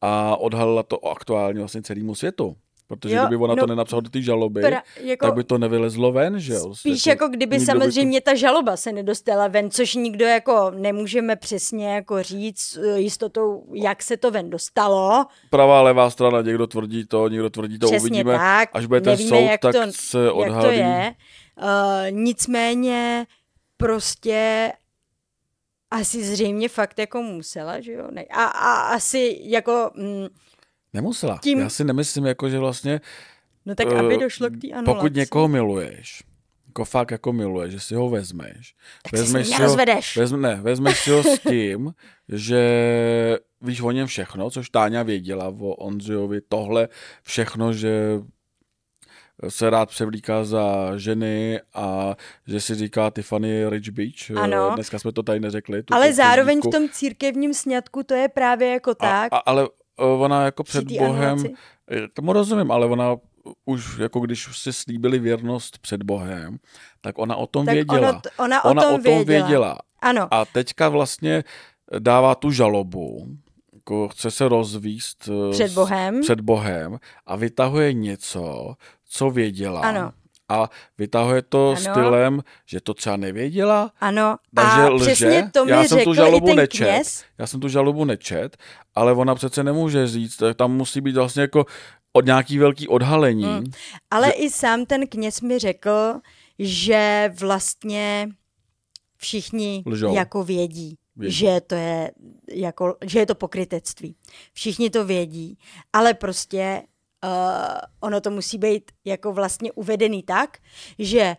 A 0.00 0.36
odhalila 0.36 0.82
to 0.82 1.06
aktuálně 1.06 1.58
vlastně 1.58 1.82
celému 1.82 2.14
světu. 2.14 2.56
Protože 2.88 3.14
Jo, 3.14 3.22
kdyby 3.26 3.42
ona 3.44 3.54
no, 3.54 3.60
to 3.62 3.66
nenapsala 3.66 4.00
do 4.00 4.10
té 4.10 4.22
žaloby, 4.22 4.60
Pra, 4.60 4.82
jako, 5.00 5.26
tak 5.26 5.34
by 5.34 5.44
to 5.44 5.58
nevylezlo 5.58 6.12
ven, 6.12 6.40
že 6.40 6.52
jo? 6.52 6.74
Spíš 6.74 7.06
jako, 7.06 7.28
kdyby 7.28 7.56
nikdo 7.56 7.60
by 7.62 7.66
samozřejmě 7.66 8.20
ta 8.20 8.34
žaloba 8.34 8.76
se 8.76 8.92
nedostala 8.92 9.48
ven, 9.48 9.70
což 9.70 9.94
nikdo 9.94 10.24
jako 10.24 10.70
nemůžeme 10.74 11.36
přesně 11.36 11.94
jako 11.94 12.22
říct 12.22 12.78
jistotou, 12.96 13.64
jak 13.74 14.02
se 14.02 14.16
to 14.16 14.30
ven 14.30 14.50
dostalo. 14.50 15.24
To, 15.24 15.48
pravá, 15.50 15.82
levá 15.82 16.10
strana, 16.10 16.42
někdo 16.42 16.66
tvrdí 16.66 17.06
to, 17.06 17.28
někdo 17.28 17.50
tvrdí 17.50 17.78
to, 17.78 17.86
Přesně 17.86 18.00
uvidíme. 18.00 18.32
tak. 18.36 18.68
Až 18.72 18.86
bude 18.86 19.00
ten 19.00 19.10
Nevíme, 19.10 19.28
soud, 19.38 19.50
jak 19.50 19.60
tak 19.60 19.72
to, 19.74 19.80
se 19.90 20.24
Jak 20.24 20.34
odhalí. 20.34 20.64
to 20.66 20.72
je. 20.72 21.14
Uh, 21.62 22.10
nicméně 22.10 23.26
prostě 23.76 24.72
asi 26.00 26.24
zřejmě 26.24 26.68
fakt 26.68 26.98
jako 26.98 27.22
musela, 27.22 27.80
že 27.80 27.92
jo? 27.92 28.08
Ne. 28.10 28.24
A, 28.24 28.44
a 28.44 28.80
asi 28.94 29.38
jako, 29.42 29.90
mm, 29.94 30.26
Nemusela. 30.92 31.38
Tím- 31.42 31.58
Já 31.58 31.68
si 31.68 31.84
nemyslím, 31.84 32.26
jako, 32.26 32.48
že 32.50 32.58
vlastně 32.58 33.00
no 33.66 33.74
tak 33.74 33.92
aby 33.92 34.14
Eh, 34.14 34.18
došlo 34.18 34.50
k 34.50 34.60
té 34.60 34.68
anulaci. 34.72 34.96
pokud 34.98 35.14
někoho 35.14 35.48
miluješ, 35.48 36.22
jako 36.66 36.84
fakt 36.84 37.10
jako 37.10 37.32
miluješ, 37.32 37.72
že 37.72 37.80
si 37.80 37.94
ho 37.94 38.10
vezmeš, 38.10 38.74
tak 39.02 39.12
vezmeš 39.12 39.46
ním 39.46 39.46
si 39.46 39.52
ho, 39.52 39.58
nerozvedeš. 39.58 40.16
vezm, 40.16 40.40
ne, 40.40 40.58
vezmeš 40.62 40.98
si 41.00 41.10
ho 41.10 41.22
s 41.22 41.38
tím, 41.38 41.94
že 42.28 42.60
víš 43.60 43.80
o 43.80 43.90
něm 43.90 44.06
všechno, 44.06 44.50
což 44.50 44.70
Táňa 44.70 45.02
věděla 45.02 45.48
o 45.48 45.74
Ondřejovi, 45.74 46.40
tohle 46.48 46.88
všechno, 47.22 47.72
že 47.72 48.20
se 49.48 49.70
rád 49.70 49.88
převlíká 49.88 50.44
za 50.44 50.96
ženy 50.96 51.60
a 51.74 52.14
že 52.46 52.60
si 52.60 52.74
říká 52.74 53.10
Tiffany 53.10 53.70
Rich 53.70 53.90
Beach. 53.90 54.30
Ano. 54.42 54.70
Dneska 54.74 54.98
jsme 54.98 55.12
to 55.12 55.22
tady 55.22 55.40
neřekli. 55.40 55.82
tu 55.82 55.94
Ale 55.94 56.12
zároveň 56.12 56.60
v 56.60 56.70
tom 56.70 56.88
církevním 56.88 57.54
sňatku 57.54 58.02
to 58.02 58.14
je 58.14 58.28
právě 58.28 58.68
jako 58.72 58.94
tak. 58.94 59.32
A, 59.32 59.36
a, 59.36 59.38
ale 59.38 59.62
eh, 59.98 60.02
ona 60.04 60.44
jako 60.44 60.64
před 60.64 60.84
Bohem, 60.84 61.22
anulaci. 61.22 61.54
eh, 61.90 62.08
tomu 62.14 62.32
rozumím, 62.32 62.70
ale 62.70 62.86
ona 62.86 63.16
už, 63.64 63.98
jako 63.98 64.20
když 64.20 64.48
už 64.48 64.58
si 64.58 64.72
slíbili 64.72 65.18
věrnost 65.18 65.78
před 65.78 66.02
Bohem, 66.02 66.58
tak 67.00 67.18
ona 67.18 67.36
o 67.36 67.46
tom 67.46 67.66
tak 67.66 67.74
věděla. 67.74 68.08
Ono, 68.08 68.20
ona, 68.38 68.64
ona 68.64 68.88
o 68.88 68.92
tom, 68.92 69.00
věděla. 69.02 69.24
věděla. 69.24 69.78
Ano, 70.00 70.28
A 70.30 70.44
teďka 70.44 70.88
vlastně 70.88 71.44
dává 71.98 72.34
tu 72.34 72.50
žalobu, 72.50 73.26
jako 73.74 74.08
chce 74.08 74.30
se 74.30 74.48
rozvíst 74.48 75.28
eh, 75.28 75.52
před 75.52 75.72
Bohem. 75.72 76.20
před 76.20 76.40
Bohem 76.40 76.98
a 77.26 77.36
vytahuje 77.36 77.92
něco, 77.92 78.74
co 79.08 79.30
věděla. 79.30 79.80
Ano. 79.80 80.12
A 80.48 80.70
vytahuje 80.98 81.42
to 81.42 81.68
Ano. 81.68 81.76
stylem, 81.76 82.42
že 82.66 82.80
to 82.80 82.94
třeba 82.94 83.16
nevěděla, 83.16 83.92
Ano, 84.00 84.36
takže 84.54 84.70
a 84.82 84.88
lže. 84.88 85.04
přesně 85.12 85.50
to 85.52 85.64
mi 85.64 85.70
Já 85.70 85.84
jsem 85.84 85.98
řekl 85.98 86.10
tu 86.10 86.14
žalobu 86.14 86.54
nečet. 86.54 86.84
kněz. 86.88 87.24
Já 87.38 87.46
jsem 87.46 87.60
tu 87.60 87.68
žalobu 87.68 88.04
nečet, 88.04 88.56
ale 88.94 89.12
ona 89.12 89.34
přece 89.34 89.64
nemůže 89.64 90.06
říct, 90.08 90.36
tak 90.36 90.56
tam 90.56 90.72
musí 90.76 91.00
být 91.00 91.16
vlastně 91.16 91.42
jako 91.42 91.66
od 92.12 92.24
nějaký 92.26 92.58
velký 92.58 92.88
odhalení. 92.88 93.44
Hmm. 93.44 93.64
Ale 94.10 94.30
i 94.30 94.50
sám 94.50 94.86
ten 94.86 95.06
kněz 95.06 95.40
mi 95.40 95.58
řekl, 95.58 96.14
že 96.58 97.32
vlastně 97.40 98.28
všichni 99.16 99.82
Lžou. 99.86 100.14
jako 100.14 100.44
vědí, 100.44 100.98
Vědí. 101.16 101.34
že 101.34 101.60
to 101.66 101.74
je 101.74 102.10
jako, 102.52 102.96
že 103.04 103.18
je 103.18 103.26
to 103.26 103.34
pokrytectví. 103.34 104.16
Všichni 104.52 104.90
to 104.90 105.04
vědí, 105.04 105.58
ale 105.92 106.14
prostě 106.14 106.82
uh, 107.26 107.78
ono 108.00 108.20
to 108.20 108.30
musí 108.30 108.58
být 108.58 108.90
jako 109.04 109.32
vlastně 109.32 109.72
uvedený 109.72 110.22
tak, 110.22 110.58
že 110.98 111.36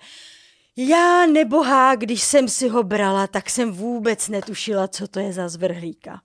já 0.78 1.26
nebohá, 1.26 1.96
když 1.96 2.24
jsem 2.24 2.48
si 2.48 2.68
ho 2.68 2.84
brala, 2.84 3.28
tak 3.28 3.50
jsem 3.50 3.72
vůbec 3.72 4.28
netušila, 4.28 4.88
co 4.88 5.08
to 5.08 5.20
je 5.20 5.34
za 5.34 5.50
zvrhlíka. 5.50 6.22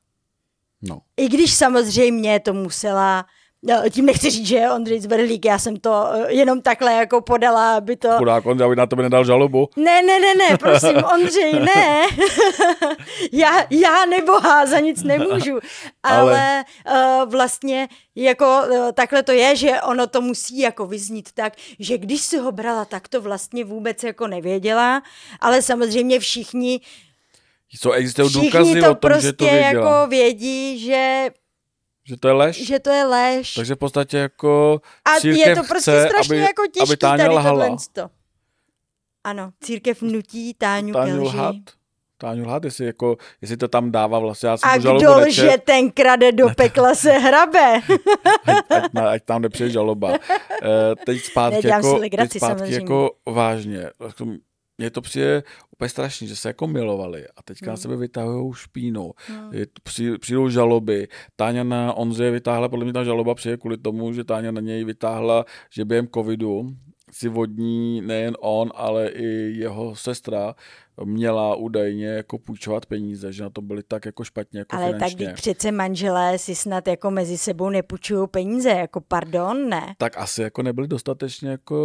No. 0.83 1.01
I 1.17 1.29
když 1.29 1.55
samozřejmě 1.55 2.41
to 2.41 2.53
musela, 2.53 3.27
no, 3.63 3.83
tím 3.91 4.07
nechci 4.07 4.31
říct, 4.31 4.47
že 4.47 4.57
je 4.57 4.71
Ondřej 4.71 5.01
Zvrhlík, 5.01 5.45
já 5.45 5.59
jsem 5.59 5.77
to 5.77 6.07
eh, 6.13 6.33
jenom 6.33 6.61
takhle 6.61 6.93
jako 6.93 7.21
podala, 7.21 7.77
aby 7.77 7.97
to... 7.97 8.09
Chudák, 8.19 8.47
on 8.47 8.63
aby 8.63 8.77
na 8.77 8.87
tebe 8.87 9.03
nedal 9.03 9.25
žalobu. 9.25 9.69
Ne, 9.77 10.03
ne, 10.03 10.21
ne, 10.21 10.35
ne, 10.35 10.59
prosím, 10.59 10.97
Ondřej, 11.15 11.53
ne. 11.53 12.07
já, 13.33 13.67
já 13.71 14.05
nebohá, 14.05 14.67
za 14.67 14.81
nic 14.81 15.03
nemůžu. 15.03 15.59
Ale, 16.03 16.23
ale 16.23 16.65
uh, 17.25 17.31
vlastně 17.31 17.89
jako 18.15 18.61
uh, 18.71 18.93
takhle 18.93 19.23
to 19.23 19.33
je, 19.33 19.57
že 19.57 19.81
ono 19.81 20.07
to 20.07 20.21
musí 20.21 20.59
jako 20.59 20.87
vyznít 20.87 21.29
tak, 21.35 21.53
že 21.79 21.99
když 21.99 22.21
si 22.21 22.39
ho 22.39 22.53
brala, 22.53 22.85
tak 22.85 23.09
to 23.09 23.21
vlastně 23.21 23.65
vůbec 23.65 24.03
jako 24.03 24.27
nevěděla, 24.27 25.03
ale 25.41 25.63
samozřejmě 25.63 26.21
všichni, 26.21 26.81
Co 27.81 27.93
existují 27.93 28.33
důkazy 28.33 28.81
to 28.81 28.87
o 28.91 28.95
tom, 28.95 28.97
prostě 28.97 29.27
že 29.27 29.33
to 29.33 29.45
věděla. 29.45 29.67
jako 29.69 30.11
vědí, 30.11 30.79
že, 30.79 31.31
Že 32.05 32.17
to 32.17 32.29
je 32.29 32.35
lež? 32.35 32.67
že 32.67 32.79
to 32.79 32.91
je 32.91 33.05
lež. 33.05 33.55
Takže 33.55 33.75
v 33.75 33.79
podstatě 33.79 34.17
jako 34.19 34.81
A 35.05 35.27
je 35.27 35.57
to 35.57 35.63
prostě 35.65 35.91
chce, 35.91 36.07
strašně 36.09 36.37
aby, 36.37 36.43
jako 36.43 36.63
těžký 36.67 36.89
aby 36.91 36.97
tady 36.97 37.29
lhala. 37.29 37.77
tohle. 37.95 38.09
Ano, 39.25 39.51
církev 39.61 40.03
nutí 40.03 40.55
Táňu, 40.55 40.93
Táňu 40.93 41.17
ke 41.17 41.21
lži. 41.29 41.37
lhat? 41.37 41.57
Táňu 42.19 42.47
lhat, 42.47 42.65
jestli, 42.65 42.87
jako, 42.87 43.17
jestli 43.41 43.57
to 43.57 43.69
tam 43.69 43.91
dává 43.91 44.19
vlastně. 44.19 44.49
Já 44.49 44.57
jsem 44.57 44.71
A 44.71 44.79
kdo 44.79 45.17
lže, 45.17 45.55
ten 45.65 45.91
krade 45.91 46.33
do 46.33 46.47
pekla 46.57 46.95
se 46.95 47.13
hrabe. 47.13 47.81
ať, 48.47 48.57
ať, 48.71 48.93
na- 48.93 49.11
ať 49.11 49.23
tam 49.25 49.43
nepřijde 49.43 49.71
žaloba. 49.71 50.13
Eh, 50.13 50.95
teď 51.07 51.19
zpátky, 51.23 51.61
si 51.61 51.67
jako, 51.69 51.97
legraci, 51.97 52.29
teď 52.29 52.39
zpátky 52.41 52.57
samozřejmě. 52.59 52.75
jako 52.77 53.11
vážně. 53.27 53.91
Mně 54.79 54.91
to 54.91 55.01
přijde 55.01 55.43
úplně 55.71 55.89
strašný, 55.89 56.29
že 56.29 56.37
se 56.37 56.49
jako 56.49 56.67
milovali 56.67 57.27
a 57.37 57.43
teďka 57.43 57.67
Hmm. 57.67 57.73
na 57.73 57.77
sebe 57.77 57.97
vytahují 57.97 58.53
špínu. 58.55 59.11
Je, 59.53 59.67
při, 59.83 60.19
přijdou 60.19 60.49
žaloby. 60.49 61.09
Táňa 61.37 61.65
na 61.65 61.93
Ondřeje 61.95 62.31
vytáhla, 62.31 62.69
podle 62.69 62.85
mě 62.85 62.93
ta 62.93 63.05
žaloba 63.05 63.35
přijde 63.35 63.57
kvůli 63.57 63.79
tomu, 63.79 64.13
že 64.13 64.25
Táňa 64.25 64.51
na 64.51 64.61
něj 64.61 64.85
vytáhla, 64.85 65.45
že 65.71 65.85
během 65.85 66.09
covidu 66.15 66.71
si 67.13 67.29
vodní 67.29 68.01
nejen 68.01 68.37
on, 68.41 68.71
ale 68.75 69.09
i 69.09 69.27
jeho 69.59 69.97
sestra 69.97 70.55
měla 71.05 71.55
údajně 71.57 72.07
jako 72.07 72.39
půjčovat 72.39 72.87
peníze, 72.87 73.33
že 73.33 73.43
na 73.43 73.51
to 73.51 73.61
byli 73.63 73.83
tak 73.83 74.07
jako 74.07 74.25
špatně 74.25 74.59
jako 74.59 74.77
Ale 74.77 74.85
tak 74.91 74.95
finančně. 74.95 75.27
teď 75.27 75.37
přece 75.37 75.73
manželé 75.73 76.39
si 76.39 76.55
snad 76.55 76.89
jako 76.89 77.11
mezi 77.11 77.39
sebou 77.39 77.71
nepůjčují 77.71 78.29
peníze, 78.29 78.69
jako 78.71 79.01
pardon, 79.01 79.69
ne. 79.69 79.95
tak 79.99 80.17
asi 80.19 80.43
jako 80.43 80.63
nebyli 80.63 80.89
dostatečně 80.89 81.51
jako 81.51 81.77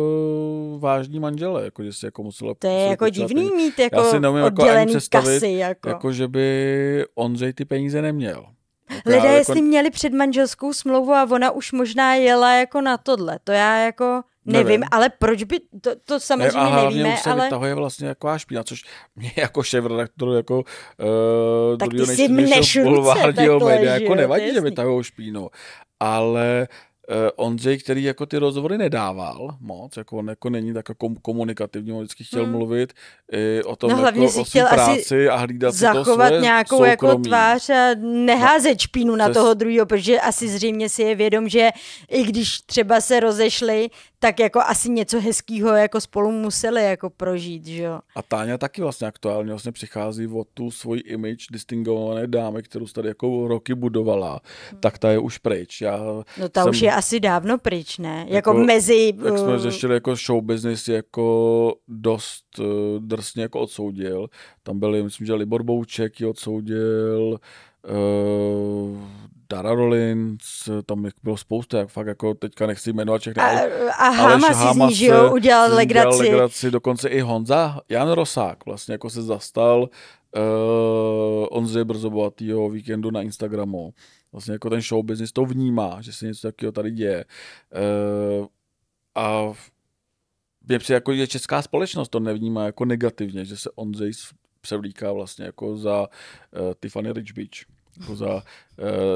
vážní 0.80 1.20
manželé, 1.20 1.64
jako 1.64 1.84
že 1.84 1.94
si 1.94 2.06
jako 2.06 2.24
muselo 2.24 2.56
To 2.56 2.68
je 2.68 2.86
jako 2.86 3.10
divný 3.10 3.36
peníze. 3.36 3.56
mít 3.56 3.80
jako 3.80 4.04
si 4.04 4.20
neumím 4.20 4.44
jako 4.44 4.64
ani 4.70 4.96
kasy. 5.12 5.52
Jako. 5.52 5.90
Jako, 5.90 6.12
že 6.12 6.28
by 6.28 7.06
Ondřej 7.16 7.54
ty 7.54 7.66
peníze 7.66 8.02
neměl. 8.02 8.46
Jako 8.96 9.10
Lidé, 9.10 9.28
já 9.28 9.32
jestli 9.32 9.62
měli 9.62 9.90
předmanželskou 9.90 10.74
smlouvu 10.74 11.14
a 11.14 11.28
ona 11.32 11.52
už 11.52 11.72
možná 11.72 12.16
jela 12.16 12.56
jako 12.56 12.82
na 12.82 12.98
tohle, 12.98 13.40
to 13.44 13.52
já 13.52 13.86
jako 13.86 14.22
nevím, 14.48 14.66
Nevím. 14.68 14.84
ale 14.92 15.10
proč 15.20 15.44
by, 15.44 15.60
to, 15.82 15.92
to 16.06 16.14
Ne, 16.14 16.20
samozřejmě 16.20 16.60
a 16.60 16.66
hlavně 16.66 16.98
nevíme, 17.04 17.18
se 17.18 17.32
ale 17.32 17.44
vytahuje 17.44 17.76
vlastně 17.76 18.08
jako 18.08 18.40
špína, 18.40 18.64
což 18.64 18.82
mě 19.16 19.32
jako 19.38 19.64
šéf-redaktoru 19.64 20.34
jako 20.34 20.58
uh, 20.60 21.78
Tak 21.78 21.90
ty 21.92 22.06
si 22.06 22.28
mneš 22.28 22.78
bulvárního 22.84 23.60
média 23.60 23.94
jako 23.94 24.16
nevadí, 24.16 24.44
je 24.44 24.50
že 24.52 24.56
jasný. 24.56 24.70
vytahují 24.70 25.04
špínu, 25.04 25.50
ale 26.00 26.68
uh, 27.10 27.16
Ondřej, 27.46 27.78
který 27.78 28.04
jako 28.04 28.26
ty 28.26 28.38
rozhovory 28.38 28.78
nedával 28.78 29.56
moc, 29.60 29.98
jako 29.98 30.18
on 30.18 30.28
jako 30.30 30.50
není 30.50 30.74
tak 30.74 30.90
jako 30.90 31.10
komunikativní, 31.22 31.92
on 31.94 32.00
vždycky 32.00 32.24
chtěl 32.24 32.44
Hmm. 32.44 32.52
mluvit 32.52 32.94
i 33.32 33.64
o 33.64 33.76
tom 33.76 33.90
No, 33.92 33.98
hlavně 33.98 34.22
jako 34.22 34.34
si 34.34 34.40
o 34.40 34.44
chtěl 34.44 34.68
práci 34.68 35.30
a 35.30 35.36
hlídat 35.36 35.72
si 35.74 35.80
to 35.80 35.86
zachovat 35.94 36.28
svoje 36.28 36.42
nějakou 36.42 36.84
jako 36.84 37.06
soukromí. 37.08 37.24
tvář 37.30 37.70
a 37.70 37.90
neházet 38.02 38.80
špínu 38.80 39.16
na 39.16 39.26
přes- 39.26 39.34
toho 39.38 39.54
druhého, 39.54 39.86
protože 39.86 40.20
asi 40.20 40.48
zřejmě 40.48 40.90
si 40.90 41.04
je 41.04 41.16
vědom, 41.16 41.50
že 41.50 41.70
i 42.10 42.24
když 42.24 42.62
třeba 42.62 43.02
se 43.02 43.20
rozešli, 43.20 43.90
tak 44.20 44.40
jako 44.40 44.60
asi 44.60 44.90
něco 44.90 45.22
hezkého 45.22 45.76
jako 45.76 46.02
spolu 46.02 46.32
museli 46.32 46.84
jako 46.84 47.10
prožít, 47.10 47.66
že 47.66 47.84
jo. 47.84 48.00
A 48.16 48.22
Táňa 48.22 48.58
taky 48.58 48.82
vlastně 48.82 49.08
aktuálně 49.08 49.50
vlastně 49.50 49.72
přichází 49.72 50.28
o 50.28 50.44
tu 50.54 50.72
svoji 50.72 51.02
image 51.02 51.48
distingované 51.52 52.28
dámy, 52.28 52.64
kterou 52.64 52.86
tady 52.86 53.08
jako 53.08 53.48
roky 53.48 53.76
budovala, 53.76 54.40
tak 54.80 54.98
ta 54.98 55.12
je 55.12 55.20
už 55.20 55.38
pryč. 55.38 55.82
Já 55.82 55.98
No 56.40 56.50
ta 56.50 56.64
jsem, 56.64 56.70
už 56.70 56.82
je 56.82 56.92
asi 56.94 57.20
dávno 57.20 57.58
pryč, 57.58 57.98
ne? 57.98 58.26
Jako, 58.28 58.50
Jako, 58.50 58.54
mezi... 58.54 59.14
Jak 59.26 59.38
jsme 59.38 59.56
uh, 59.56 59.62
řešili 59.62 59.94
jako 59.94 60.16
show 60.16 60.44
business 60.44 60.88
jako 60.88 61.76
dost 61.88 62.60
uh, 62.60 62.66
drsně 63.00 63.42
jako 63.42 63.60
odsoudil. 63.60 64.28
Tam 64.64 64.80
byli, 64.80 65.04
myslím, 65.04 65.28
že 65.28 65.34
Libor 65.34 65.64
Bouček 65.64 66.20
ji 66.20 66.28
odsoudil, 66.28 67.40
uh, 67.90 68.98
Dara 69.50 69.74
Rollins, 69.74 70.70
tam 70.86 71.08
bylo 71.24 71.38
spousta, 71.38 71.78
jak 71.78 71.90
fakt 71.90 72.08
jako 72.08 72.34
teďka 72.34 72.68
nechci 72.68 72.94
jmenovat 72.94 73.22
všechny. 73.22 73.44
a, 73.44 73.60
a 73.92 74.10
Háma 74.10 74.54
si 74.54 74.74
z 74.74 74.76
ní, 74.78 74.96
že 74.96 75.06
jo, 75.06 75.34
udělal 75.34 75.76
legraci. 75.76 76.18
legraci. 76.18 76.72
Dokonce 76.72 77.10
i 77.10 77.20
Honza, 77.20 77.82
Jan 77.90 78.12
Rosák 78.12 78.66
vlastně 78.66 78.92
jako 78.92 79.10
se 79.10 79.22
zastal 79.22 79.82
uh, 79.82 81.48
Ondřeje 81.52 81.86
Brzobohatýho 81.86 82.66
o 82.66 82.70
víkendu 82.70 83.12
na 83.12 83.22
Instagramu. 83.22 83.94
Vlastně 84.32 84.54
jako 84.54 84.70
ten 84.70 84.82
show 84.82 85.06
business 85.06 85.32
to 85.32 85.46
vnímá, 85.46 86.02
že 86.02 86.14
se 86.14 86.26
něco 86.26 86.48
takového 86.48 86.72
tady 86.72 86.92
děje. 86.92 87.26
Uh, 88.40 88.46
a 89.16 89.54
mě 90.68 90.80
přijde 90.80 90.96
jako, 90.96 91.16
že 91.16 91.28
česká 91.28 91.62
společnost 91.62 92.10
to 92.10 92.20
nevnímá 92.20 92.66
jako 92.66 92.86
negativně, 92.86 93.46
že 93.46 93.58
se 93.58 93.70
Ondřej 93.76 94.12
převlíká 94.62 95.12
vlastně 95.12 95.46
jako 95.46 95.78
za 95.78 96.00
uh, 96.00 96.08
Tiffany 96.80 97.14
Rich 97.14 97.34
Beach, 97.34 97.77
jako 98.00 98.16
za 98.16 98.36
uh, 98.36 98.42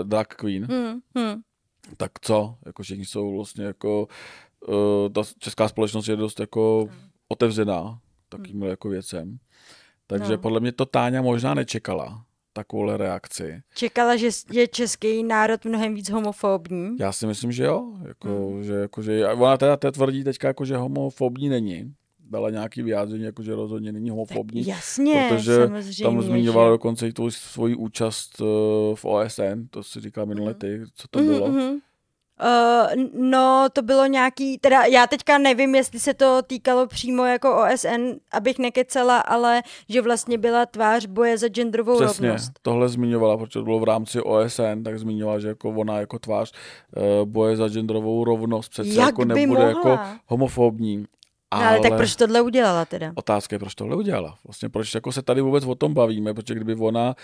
drag 0.04 0.28
queen. 0.28 0.66
Hmm, 0.66 1.00
hmm. 1.16 1.42
Tak 1.98 2.12
co? 2.22 2.56
Jako 2.66 2.84
všichni 2.84 3.06
jsou 3.06 3.36
vlastně 3.36 3.66
jako 3.66 4.08
uh, 4.68 5.10
ta 5.14 5.22
česká 5.40 5.68
společnost 5.68 6.08
je 6.08 6.16
dost 6.16 6.40
jako 6.40 6.90
otevřená 7.28 8.00
takým 8.30 8.64
jako 8.64 8.90
věcem. 8.90 9.38
Takže 10.08 10.32
no. 10.32 10.38
podle 10.38 10.60
mě 10.60 10.72
to 10.72 10.86
Táňa 10.86 11.22
možná 11.22 11.54
nečekala 11.54 12.26
takovouhle 12.54 12.98
reakci. 12.98 13.62
Čekala, 13.76 14.16
že 14.16 14.30
je 14.52 14.68
český 14.68 15.24
národ 15.24 15.66
mnohem 15.66 15.96
víc 15.96 16.10
homofobní? 16.10 16.98
Já 17.00 17.12
si 17.12 17.28
myslím, 17.28 17.52
že 17.52 17.64
jo. 17.64 17.94
Jako, 18.08 18.50
hmm. 18.50 18.64
že, 18.64 18.74
jako, 18.74 19.02
že, 19.02 19.28
ona 19.28 19.58
teda 19.58 19.78
te 19.78 19.92
tvrdí 19.92 20.24
teďka, 20.24 20.48
jako, 20.48 20.66
že 20.66 20.78
homofobní 20.78 21.50
není. 21.50 21.94
Dala 22.32 22.50
nějaký 22.50 22.82
vyjádření, 22.82 23.24
jako, 23.24 23.44
že 23.44 23.56
rozhodně 23.56 23.92
není 23.92 24.10
homofobní. 24.10 24.66
Tak 24.66 24.76
jasně, 24.76 25.28
protože 25.30 25.70
tam 26.04 26.22
zmiňovala 26.22 26.68
že... 26.68 26.72
dokonce 26.72 27.08
i 27.08 27.14
tu 27.14 27.32
svoji 27.32 27.76
účast 27.76 28.42
uh, 28.42 28.48
v 28.96 29.06
OSN, 29.06 29.68
to 29.70 29.84
si 29.84 30.00
říkal 30.00 30.26
minule 30.26 30.54
ty, 30.54 30.82
co 30.96 31.08
to 31.08 31.20
bylo. 31.20 31.50
Mm-hmm. 31.50 31.80
Uh, 32.42 33.04
no, 33.30 33.68
to 33.74 33.82
bylo 33.82 34.06
nějaký, 34.06 34.58
teda 34.58 34.84
já 34.86 35.08
teďka 35.08 35.38
nevím, 35.38 35.76
jestli 35.76 36.00
se 36.00 36.14
to 36.14 36.42
týkalo 36.48 36.88
přímo 36.88 37.26
jako 37.26 37.64
OSN, 37.64 38.12
abych 38.32 38.60
nekecela, 38.60 39.20
ale 39.20 39.62
že 39.90 40.02
vlastně 40.02 40.38
byla 40.38 40.66
tvář 40.66 41.06
boje 41.06 41.38
za 41.38 41.48
genderovou 41.48 42.00
Přesně, 42.00 42.28
rovnost. 42.28 42.52
tohle 42.62 42.90
zmiňovala, 42.90 43.38
protože 43.38 43.60
to 43.60 43.64
bylo 43.64 43.80
v 43.80 43.84
rámci 43.84 44.22
OSN, 44.22 44.84
tak 44.84 45.00
zmiňovala, 45.00 45.40
že 45.40 45.48
jako 45.48 45.70
ona 45.70 46.00
jako 46.00 46.20
tvář 46.20 46.52
uh, 46.96 47.30
boje 47.30 47.56
za 47.56 47.68
genderovou 47.70 48.24
rovnost 48.24 48.70
přece 48.70 48.90
Jak 48.90 49.06
jako 49.06 49.26
nebude 49.26 49.46
mohla? 49.46 49.92
jako 49.92 50.00
homofobní. 50.26 51.06
Ale... 51.52 51.64
No, 51.64 51.70
ale 51.70 51.80
tak 51.80 51.94
proč 51.98 52.16
tohle 52.16 52.42
udělala 52.42 52.86
teda? 52.86 53.12
Otázka 53.16 53.56
je, 53.56 53.60
proč 53.60 53.76
tohle 53.76 53.96
udělala. 53.96 54.38
Vlastně 54.44 54.70
proč 54.70 54.96
jako 54.96 55.12
se 55.12 55.22
tady 55.22 55.42
vůbec 55.42 55.66
o 55.66 55.76
tom 55.76 55.94
bavíme, 55.94 56.34
protože 56.34 56.54
kdyby 56.54 56.76
ona 56.76 57.16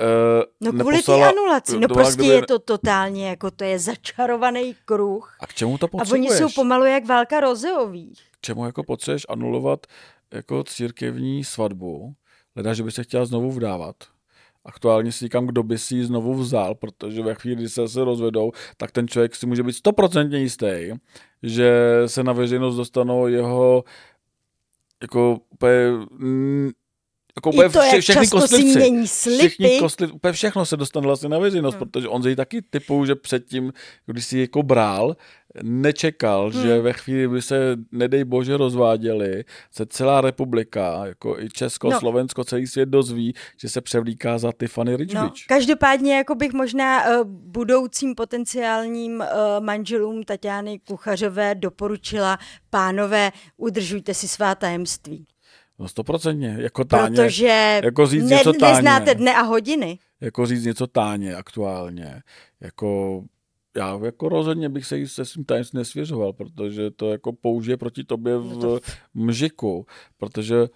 Uh, 0.00 0.72
no 0.72 0.72
kvůli 0.80 1.02
té 1.02 1.28
anulaci, 1.28 1.78
no 1.78 1.88
prostě 1.88 2.14
kdyby... 2.14 2.34
je 2.34 2.46
to 2.46 2.58
totálně, 2.58 3.28
jako 3.28 3.50
to 3.50 3.64
je 3.64 3.78
začarovaný 3.78 4.76
kruh. 4.84 5.36
A 5.40 5.46
k 5.46 5.54
čemu 5.54 5.78
to 5.78 5.88
potřebuješ? 5.88 6.30
A 6.30 6.32
oni 6.32 6.38
jsou 6.38 6.60
pomalu 6.60 6.84
jak 6.84 7.06
válka 7.06 7.40
rozeových. 7.40 8.20
K 8.30 8.40
čemu 8.40 8.66
jako 8.66 8.82
potřebuješ 8.84 9.26
anulovat 9.28 9.86
jako 10.32 10.64
církevní 10.64 11.44
svatbu, 11.44 12.14
leda, 12.56 12.74
že 12.74 12.82
by 12.82 12.92
se 12.92 13.02
chtěla 13.02 13.24
znovu 13.24 13.52
vdávat. 13.52 13.96
Aktuálně 14.64 15.12
si 15.12 15.24
říkám, 15.24 15.46
kdo 15.46 15.62
by 15.62 15.78
si 15.78 15.96
ji 15.96 16.04
znovu 16.04 16.34
vzal, 16.34 16.74
protože 16.74 17.22
ve 17.22 17.34
chvíli, 17.34 17.56
kdy 17.56 17.68
se 17.68 17.88
se 17.88 18.04
rozvedou, 18.04 18.52
tak 18.76 18.90
ten 18.90 19.08
člověk 19.08 19.34
si 19.34 19.46
může 19.46 19.62
být 19.62 19.72
stoprocentně 19.72 20.38
jistý, 20.38 20.90
že 21.42 21.72
se 22.06 22.24
na 22.24 22.32
veřejnost 22.32 22.76
dostanou 22.76 23.26
jeho 23.26 23.84
jako 25.02 25.38
úplně 25.50 25.90
jako 27.36 27.50
úplně 27.50 27.68
to, 27.68 27.80
vše, 27.80 28.00
všechny 28.00 28.28
kostlivci, 28.28 28.78
mění 28.78 29.08
slipy. 29.08 29.48
Všichni 29.48 29.78
kostliv, 29.78 30.14
úplně 30.14 30.32
všechno 30.32 30.66
se 30.66 30.76
dostane 30.76 31.06
vlastně 31.06 31.28
na 31.28 31.38
veřejnost, 31.38 31.74
hmm. 31.74 31.78
protože 31.78 32.08
on 32.08 32.22
taky 32.36 32.62
typu, 32.62 33.04
že 33.04 33.14
předtím, 33.14 33.72
když 34.06 34.24
si 34.24 34.38
jako 34.38 34.62
brál, 34.62 35.16
nečekal, 35.62 36.50
hmm. 36.50 36.62
že 36.62 36.80
ve 36.80 36.92
chvíli, 36.92 37.28
kdy 37.28 37.42
se, 37.42 37.76
nedej 37.92 38.24
bože, 38.24 38.56
rozváděli, 38.56 39.44
se 39.70 39.86
celá 39.86 40.20
republika, 40.20 41.06
jako 41.06 41.38
i 41.38 41.48
Česko, 41.48 41.90
no. 41.90 41.98
Slovensko, 41.98 42.44
celý 42.44 42.66
svět 42.66 42.88
dozví, 42.88 43.34
že 43.56 43.68
se 43.68 43.80
převlíká 43.80 44.38
za 44.38 44.52
Tiffany 44.52 44.96
Rich 44.96 45.14
no. 45.14 45.32
Každopádně 45.48 46.16
jako 46.16 46.34
bych 46.34 46.52
možná 46.52 47.04
uh, 47.06 47.24
budoucím 47.26 48.14
potenciálním 48.14 49.20
uh, 49.20 49.26
manželům 49.64 50.24
Tatiany 50.24 50.78
Kuchařové 50.78 51.54
doporučila, 51.54 52.38
pánové, 52.70 53.32
udržujte 53.56 54.14
si 54.14 54.28
svá 54.28 54.54
tajemství. 54.54 55.26
No 55.78 55.88
stoprocentně, 55.88 56.56
jako 56.58 56.84
táně. 56.84 57.16
Protože 57.16 57.80
jako 57.84 58.06
říct 58.06 58.24
ne, 58.24 58.36
něco 58.36 58.52
táně, 58.52 58.74
neznáte 58.74 59.14
dne 59.14 59.34
a 59.34 59.42
hodiny. 59.42 59.98
Jako 60.20 60.46
říct 60.46 60.64
něco 60.64 60.86
táně 60.86 61.34
aktuálně. 61.34 62.22
Jako 62.60 63.22
já 63.76 64.00
jako 64.04 64.28
rozhodně 64.28 64.68
bych 64.68 64.86
se 64.86 64.98
jí 64.98 65.08
se 65.08 65.24
svým 65.24 65.44
tajemstvím 65.44 65.78
nesvěřoval, 65.78 66.32
protože 66.32 66.90
to 66.90 67.10
jako 67.10 67.32
použije 67.32 67.76
proti 67.76 68.04
tobě 68.04 68.38
v 68.38 68.80
mžiku, 69.14 69.86
protože 70.16 70.68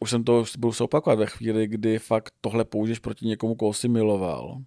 už 0.00 0.10
jsem 0.10 0.24
to, 0.24 0.44
budu 0.58 0.72
se 0.72 0.84
opakovat, 0.84 1.18
ve 1.18 1.26
chvíli, 1.26 1.66
kdy 1.66 1.98
fakt 1.98 2.34
tohle 2.40 2.64
použiješ 2.64 2.98
proti 2.98 3.26
někomu, 3.26 3.54
koho 3.54 3.72
si 3.72 3.88
miloval, 3.88 4.58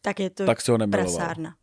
tak 0.00 0.20
je 0.20 0.30
to 0.30 0.46
tak 0.46 0.60
si 0.60 0.70
ho 0.70 0.78
nemiloval. 0.78 1.16
prasárna. 1.16 1.56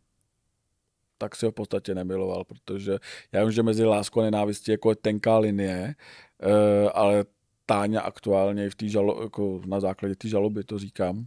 Tak 1.18 1.36
si 1.36 1.46
ho 1.46 1.52
v 1.52 1.54
podstatě 1.54 1.94
nemiloval, 1.94 2.44
protože 2.44 2.98
já 3.32 3.44
vím, 3.44 3.52
že 3.52 3.62
mezi 3.62 3.84
láskou 3.84 4.20
a 4.20 4.22
nenávistí 4.22 4.70
jako 4.70 4.90
je 4.90 4.96
tenká 4.96 5.38
linie, 5.38 5.94
uh, 6.42 6.90
ale 6.94 7.24
Táňa 7.66 8.00
aktuálně 8.00 8.70
v 8.70 8.74
té 8.74 8.88
žalo, 8.88 9.22
jako 9.22 9.60
na 9.66 9.80
základě 9.80 10.14
té 10.16 10.28
žaloby 10.28 10.64
to 10.64 10.78
říkám, 10.78 11.26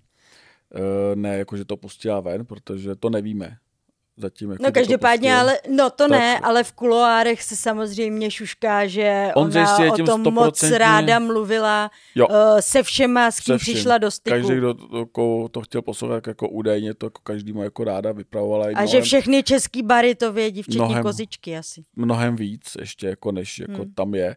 e, 0.75 1.15
ne 1.15 1.37
jako, 1.37 1.57
že 1.57 1.65
to 1.65 1.77
pustila 1.77 2.19
ven, 2.19 2.45
protože 2.45 2.95
to 2.95 3.09
nevíme. 3.09 3.57
Zatím, 4.19 4.55
no 4.59 4.71
každopádně, 4.71 5.33
to 5.33 5.39
ale, 5.39 5.59
no 5.69 5.89
to 5.89 6.07
tak, 6.09 6.11
ne, 6.11 6.39
ale 6.39 6.63
v 6.63 6.71
kuloárech 6.71 7.43
se 7.43 7.55
samozřejmě 7.55 8.31
šušká, 8.31 8.87
že 8.87 9.31
on 9.35 9.51
ona 9.57 9.93
o 9.93 9.97
tom 9.97 10.33
moc 10.33 10.63
ráda 10.63 11.19
mluvila 11.19 11.91
jo. 12.15 12.27
uh, 12.27 12.35
se 12.59 12.83
všema, 12.83 13.31
s 13.31 13.39
kým 13.39 13.57
přišla 13.57 13.97
do 13.97 14.11
styku. 14.11 14.37
Každý, 14.37 14.55
kdo 14.55 14.73
to, 14.73 15.05
to, 15.05 15.47
to 15.51 15.61
chtěl 15.61 15.81
poslouchat 15.81 16.27
jako 16.27 16.49
údajně, 16.49 16.93
to 16.93 17.05
jako 17.05 17.21
každý 17.23 17.53
mu 17.53 17.63
jako 17.63 17.83
ráda 17.83 18.11
vypravovala. 18.11 18.65
A 18.65 18.69
mnohem, 18.69 18.87
že 18.87 19.01
všechny 19.01 19.43
český 19.43 19.83
bary 19.83 20.15
to 20.15 20.33
vědí, 20.33 20.63
včetně 20.63 20.85
mnohem, 20.85 21.03
kozičky 21.03 21.57
asi. 21.57 21.83
Mnohem 21.95 22.35
víc 22.35 22.77
ještě, 22.79 23.07
jako 23.07 23.31
než 23.31 23.59
jako 23.59 23.81
hmm. 23.81 23.93
tam 23.93 24.15
je. 24.15 24.35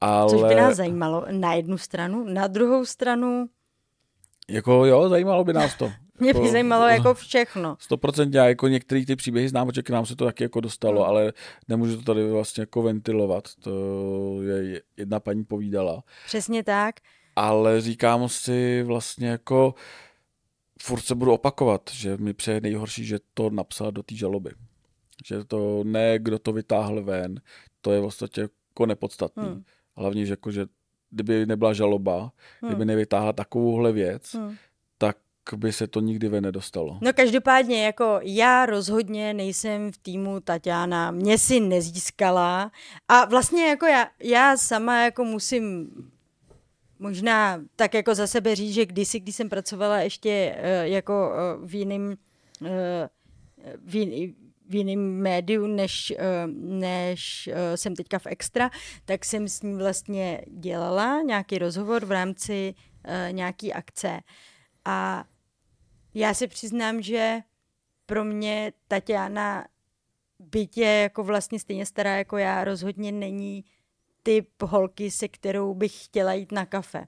Ale... 0.00 0.30
Což 0.30 0.42
by 0.48 0.54
nás 0.54 0.76
zajímalo 0.76 1.26
na 1.30 1.54
jednu 1.54 1.78
stranu, 1.78 2.24
na 2.28 2.46
druhou 2.46 2.84
stranu... 2.84 3.46
Jako 4.48 4.84
jo, 4.86 5.08
zajímalo 5.08 5.44
by 5.44 5.52
nás 5.52 5.74
to. 5.74 5.92
Mě 6.20 6.32
by 6.32 6.38
jako, 6.38 6.52
zajímalo 6.52 6.86
jako 6.88 7.14
všechno. 7.14 7.76
Stoprocentně, 7.80 8.38
jako 8.38 8.68
některé 8.68 9.06
ty 9.06 9.16
příběhy 9.16 9.48
znám, 9.48 9.66
protože 9.66 9.82
k 9.82 9.90
nám 9.90 10.06
se 10.06 10.16
to 10.16 10.24
taky 10.24 10.44
jako 10.44 10.60
dostalo, 10.60 11.00
hmm. 11.00 11.10
ale 11.10 11.32
nemůžu 11.68 11.96
to 11.96 12.02
tady 12.02 12.30
vlastně 12.30 12.62
jako 12.62 12.82
ventilovat. 12.82 13.48
To 13.60 13.72
je 14.42 14.82
jedna 14.96 15.20
paní 15.20 15.44
povídala. 15.44 16.02
Přesně 16.26 16.64
tak. 16.64 16.94
Ale 17.36 17.80
říkám 17.80 18.28
si 18.28 18.82
vlastně 18.82 19.28
jako, 19.28 19.74
furt 20.82 21.00
se 21.00 21.14
budu 21.14 21.32
opakovat, 21.32 21.90
že 21.92 22.16
mi 22.16 22.34
přeje 22.34 22.60
nejhorší, 22.60 23.04
že 23.04 23.18
to 23.34 23.50
napsal 23.50 23.92
do 23.92 24.02
té 24.02 24.14
žaloby. 24.14 24.50
Že 25.26 25.44
to 25.44 25.84
ne, 25.84 26.18
kdo 26.18 26.38
to 26.38 26.52
vytáhl 26.52 27.02
ven, 27.02 27.40
to 27.80 27.92
je 27.92 28.00
vlastně 28.00 28.28
jako 28.36 28.86
nepodstatný. 28.86 29.44
Hmm. 29.44 29.64
Hlavně, 29.96 30.26
že, 30.26 30.32
jako, 30.32 30.50
že 30.50 30.66
kdyby 31.10 31.46
nebyla 31.46 31.72
žaloba, 31.72 32.32
hmm. 32.60 32.70
kdyby 32.70 32.84
nevytáhla 32.84 33.32
takovouhle 33.32 33.92
věc, 33.92 34.34
hmm. 34.34 34.56
By 35.56 35.72
se 35.72 35.86
to 35.86 36.00
nikdy 36.00 36.28
ve 36.28 36.40
nedostalo. 36.40 36.98
No 37.00 37.12
každopádně, 37.12 37.84
jako 37.84 38.20
já 38.22 38.66
rozhodně 38.66 39.34
nejsem 39.34 39.92
v 39.92 39.98
týmu 39.98 40.40
Tatiana, 40.40 41.10
mě 41.10 41.38
si 41.38 41.60
nezískala 41.60 42.70
a 43.08 43.24
vlastně 43.24 43.66
jako 43.66 43.86
já, 43.86 44.06
já 44.22 44.56
sama 44.56 45.04
jako 45.04 45.24
musím 45.24 45.90
možná 46.98 47.60
tak 47.76 47.94
jako 47.94 48.14
za 48.14 48.26
sebe 48.26 48.54
říct, 48.54 48.74
že 48.74 48.86
kdysi, 48.86 49.20
když 49.20 49.36
jsem 49.36 49.48
pracovala 49.48 49.98
ještě 49.98 50.56
uh, 50.58 50.92
jako 50.92 51.30
uh, 51.30 51.66
v 51.68 51.74
jiným 51.74 52.16
uh, 52.60 52.68
v, 53.84 53.94
jiný, 53.94 54.34
v 54.68 54.74
jiném 54.74 55.00
médiu, 55.22 55.66
než, 55.66 56.12
eh, 56.18 56.46
než 56.56 57.48
eh, 57.52 57.76
jsem 57.76 57.96
teďka 57.96 58.18
v 58.18 58.26
Extra, 58.26 58.70
tak 59.04 59.24
jsem 59.24 59.48
s 59.48 59.62
ní 59.62 59.74
vlastně 59.74 60.40
dělala 60.48 61.22
nějaký 61.22 61.58
rozhovor 61.58 62.04
v 62.04 62.10
rámci 62.10 62.74
nějaký 63.30 63.72
akce. 63.72 64.20
A 64.84 65.24
já 66.14 66.34
si 66.34 66.46
přiznám, 66.46 67.02
že 67.02 67.40
pro 68.06 68.24
mě 68.24 68.72
Tatiana 68.88 69.68
bytě 70.38 70.84
jako 70.84 71.24
vlastně 71.24 71.58
stejně 71.58 71.86
stará 71.86 72.16
jako 72.16 72.36
já 72.36 72.64
rozhodně 72.64 73.12
není 73.12 73.64
typ 74.22 74.62
holky, 74.62 75.10
se 75.10 75.28
kterou 75.28 75.74
bych 75.74 76.04
chtěla 76.04 76.32
jít 76.32 76.52
na 76.52 76.66
kafe. 76.66 77.06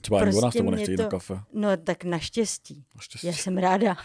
Třeba 0.00 0.20
prostě 0.20 0.38
ani 0.38 0.42
ona 0.42 0.50
s 0.50 0.54
tebou 0.54 0.70
nechce 0.70 0.90
jít 0.90 0.96
to... 0.96 1.02
na 1.02 1.08
kafe. 1.08 1.40
No 1.52 1.76
tak 1.76 2.04
naštěstí. 2.04 2.84
naštěstí. 2.94 3.26
Já 3.26 3.32
jsem 3.32 3.58
ráda. 3.58 3.96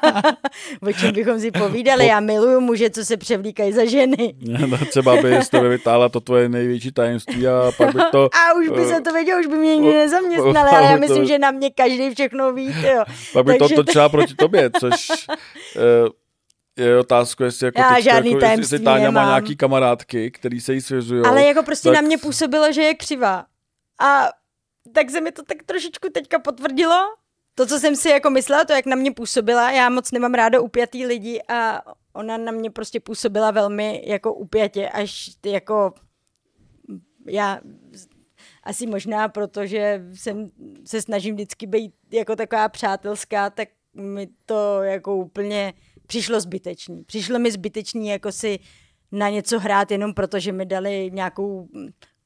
o 0.82 0.92
čem 0.92 1.14
bychom 1.14 1.40
si 1.40 1.50
povídali. 1.50 2.04
Po... 2.04 2.08
Já 2.08 2.20
miluju 2.20 2.60
muže, 2.60 2.90
co 2.90 3.04
se 3.04 3.16
převlíkají 3.16 3.72
za 3.72 3.84
ženy. 3.84 4.34
no, 4.66 4.78
třeba 4.78 5.16
by 5.22 5.42
z 5.42 5.48
tebe 5.48 5.68
vytáhla 5.68 6.08
to 6.08 6.20
tvoje 6.20 6.48
největší 6.48 6.92
tajemství 6.92 7.48
a 7.48 7.72
pak 7.76 7.94
by 7.94 8.00
to... 8.12 8.28
a 8.34 8.54
už 8.60 8.68
by 8.68 8.84
se 8.84 9.00
to 9.00 9.12
věděl, 9.12 9.40
už 9.40 9.46
by 9.46 9.56
mě 9.56 9.76
nikdy 9.76 9.92
nezaměstnali, 9.92 10.70
ale 10.76 10.82
já 10.82 10.96
myslím, 10.96 11.26
že 11.26 11.38
na 11.38 11.50
mě 11.50 11.70
každý 11.70 12.14
všechno 12.14 12.52
ví. 12.52 12.74
Jo. 12.82 13.04
Pak 13.32 13.46
by 13.46 13.58
Takže 13.58 13.74
to 13.74 13.84
točila 13.84 14.08
proti 14.08 14.34
tobě, 14.34 14.70
což... 14.80 15.08
Uh, 15.76 16.08
je 16.78 16.98
otázka, 16.98 17.44
jestli, 17.44 17.66
jako 17.66 17.80
Já 17.80 17.88
teďka, 17.88 18.00
žádný 18.00 18.30
jako, 18.30 18.44
jestli 18.44 18.78
Táňa 18.78 19.04
nemám. 19.04 19.24
má 19.24 19.30
nějaký 19.30 19.56
kamarádky, 19.56 20.30
který 20.30 20.60
se 20.60 20.74
jí 20.74 20.80
svěřují. 20.80 21.24
Ale 21.24 21.44
jako 21.44 21.62
prostě 21.62 21.88
tak... 21.88 21.94
na 21.94 22.00
mě 22.00 22.18
působilo, 22.18 22.72
že 22.72 22.82
je 22.82 22.94
křivá. 22.94 23.44
A 24.00 24.28
tak 24.92 25.10
se 25.10 25.20
mi 25.20 25.32
to 25.32 25.42
tak 25.42 25.62
trošičku 25.62 26.08
teďka 26.08 26.38
potvrdilo. 26.38 26.96
To, 27.54 27.66
co 27.66 27.78
jsem 27.78 27.96
si 27.96 28.08
jako 28.08 28.30
myslela, 28.30 28.64
to, 28.64 28.72
jak 28.72 28.86
na 28.86 28.96
mě 28.96 29.12
působila, 29.12 29.70
já 29.70 29.90
moc 29.90 30.12
nemám 30.12 30.34
ráda 30.34 30.60
upjatý 30.60 31.06
lidi 31.06 31.42
a 31.48 31.82
ona 32.12 32.36
na 32.36 32.52
mě 32.52 32.70
prostě 32.70 33.00
působila 33.00 33.50
velmi 33.50 34.02
jako 34.06 34.34
upjatě, 34.34 34.88
až 34.88 35.30
ty 35.40 35.50
jako 35.50 35.92
já 37.26 37.60
asi 38.62 38.86
možná 38.86 39.28
proto, 39.28 39.66
že 39.66 40.04
jsem 40.14 40.50
se 40.84 41.02
snažím 41.02 41.34
vždycky 41.34 41.66
být 41.66 41.94
jako 42.12 42.36
taková 42.36 42.68
přátelská, 42.68 43.50
tak 43.50 43.68
mi 43.94 44.28
to 44.46 44.82
jako 44.82 45.16
úplně 45.16 45.74
přišlo 46.06 46.40
zbytečný. 46.40 47.04
Přišlo 47.04 47.38
mi 47.38 47.50
zbytečný 47.50 48.08
jako 48.08 48.32
si 48.32 48.58
na 49.12 49.28
něco 49.28 49.58
hrát 49.58 49.90
jenom 49.90 50.14
proto, 50.14 50.38
že 50.38 50.52
mi 50.52 50.66
dali 50.66 51.10
nějakou 51.12 51.68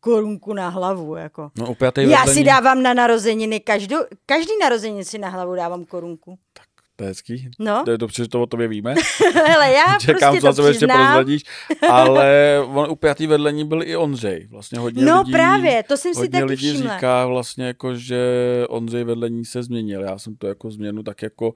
korunku 0.03 0.55
na 0.55 0.69
hlavu. 0.69 1.17
Jako. 1.17 1.51
No, 1.59 1.71
upjatý 1.71 2.11
Já 2.11 2.27
si 2.27 2.45
dávám 2.45 2.83
na 2.83 2.95
narozeniny, 2.95 3.61
každou, 3.61 3.97
každý 4.27 4.53
narozeniny 4.61 5.05
si 5.05 5.19
na 5.19 5.29
hlavu 5.29 5.55
dávám 5.55 5.85
korunku. 5.85 6.39
Tak 6.53 6.67
to 6.97 7.05
je 7.05 7.09
hezký. 7.09 7.51
No. 7.59 7.83
To 7.85 7.91
je 7.91 7.99
dobře, 7.99 8.23
že 8.23 8.29
to 8.29 8.43
o 8.43 8.47
tobě 8.47 8.69
víme. 8.69 8.95
Hele, 9.35 9.71
já 9.73 9.99
Čekám, 10.01 10.39
prostě 10.41 10.63
to 10.63 10.69
ještě 10.69 10.87
prozradíš. 10.87 11.43
Ale 11.91 12.59
on 12.75 12.91
upjatý 12.91 13.27
vedlení 13.27 13.65
byl 13.65 13.83
i 13.83 13.97
Ondřej. 13.97 14.47
Vlastně 14.51 14.79
hodně 14.79 15.05
No 15.05 15.19
lidí, 15.19 15.33
právě, 15.33 15.83
to 15.89 15.97
jsem 15.97 16.15
si 16.15 16.29
taky 16.29 16.45
lidí 16.45 16.73
všimla. 16.73 16.95
říká 16.95 17.27
vlastně 17.27 17.65
jako, 17.65 17.95
že 17.95 18.19
Ondřej 18.69 19.05
vedlení 19.05 19.45
se 19.45 19.63
změnil. 19.63 20.03
Já 20.03 20.19
jsem 20.19 20.37
to 20.37 20.47
jako 20.47 20.71
změnu 20.71 21.03
tak 21.03 21.23
jako 21.23 21.55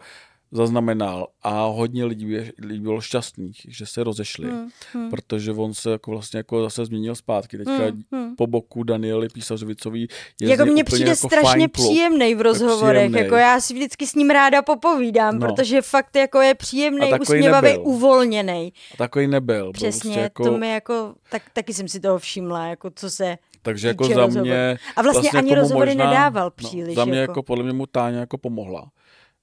zaznamenal 0.52 1.26
a 1.42 1.64
hodně 1.64 2.04
lidí, 2.04 2.36
lidí 2.62 2.80
bylo 2.80 3.00
šťastných, 3.00 3.56
že 3.68 3.86
se 3.86 4.04
rozešli, 4.04 4.50
Hmm, 4.50 4.68
hmm. 4.92 5.10
protože 5.10 5.52
on 5.52 5.74
se 5.74 5.90
jako 5.90 6.10
vlastně 6.10 6.36
jako 6.38 6.62
zase 6.62 6.84
změnil 6.84 7.14
zpátky. 7.14 7.56
Teďka 7.58 7.72
Hmm, 7.84 8.02
hmm. 8.12 8.36
po 8.36 8.46
boku 8.46 8.82
Daniely 8.82 9.28
Písařovicový 9.28 10.08
je 10.40 10.48
Jako 10.48 10.62
mně 10.62 10.72
úplně 10.72 10.84
přijde 10.84 11.10
jako 11.10 11.28
strašně 11.28 11.68
příjemný 11.68 12.34
v 12.34 12.40
rozhovorech, 12.40 13.00
příjemnej. 13.00 13.22
jako 13.22 13.34
já 13.34 13.60
si 13.60 13.74
vždycky 13.74 14.06
s 14.06 14.14
ním 14.14 14.30
ráda 14.30 14.62
popovídám, 14.62 15.38
No. 15.38 15.46
protože 15.46 15.82
fakt 15.82 16.16
jako 16.16 16.40
je 16.40 16.54
příjemný, 16.54 17.10
usměvavý, 17.20 17.68
nebyl. 17.68 17.82
uvolněný. 17.86 18.72
A 18.94 18.96
takový 18.96 19.26
nebyl. 19.26 19.56
byl 19.64 19.72
Přesně, 19.72 20.00
prostě 20.00 20.20
jako, 20.20 20.44
to 20.44 20.58
mi 20.58 20.70
jako, 20.70 21.14
tak, 21.30 21.42
taky 21.52 21.74
jsem 21.74 21.88
si 21.88 22.00
toho 22.00 22.18
všimla, 22.18 22.66
jako 22.66 22.90
co 22.94 23.10
se 23.10 23.38
takže 23.62 23.88
jako 23.88 24.04
za 24.08 24.26
mě... 24.26 24.78
A 24.96 25.02
vlastně 25.02 25.30
ani 25.30 25.50
jako 25.50 25.60
rozhovory 25.60 25.90
možná, 25.90 26.04
nedával 26.10 26.44
no, 26.46 26.50
příliš, 26.50 26.94
Za 26.94 27.04
mě 27.04 27.18
jako. 27.18 27.30
jako 27.32 27.42
podle 27.42 27.64
mě 27.64 27.72
mu 27.72 27.86
Táňa 27.86 28.18
jako 28.20 28.38
pomohla. 28.38 28.90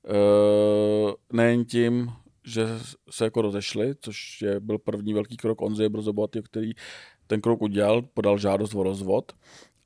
Uh, 0.10 1.12
nejen 1.34 1.66
tím, 1.66 2.12
že 2.46 2.68
se 3.10 3.24
jako 3.24 3.42
rozešli, 3.42 3.94
což 4.02 4.42
je, 4.42 4.60
byl 4.60 4.78
první 4.78 5.14
velký 5.14 5.38
krok 5.38 5.62
Ondřeje 5.62 5.90
Brzoboty, 5.90 6.42
který 6.42 6.72
ten 7.28 7.42
krok 7.42 7.62
udělal, 7.62 8.02
podal 8.02 8.38
žádost 8.38 8.76
o 8.76 8.84
rozvod, 8.84 9.32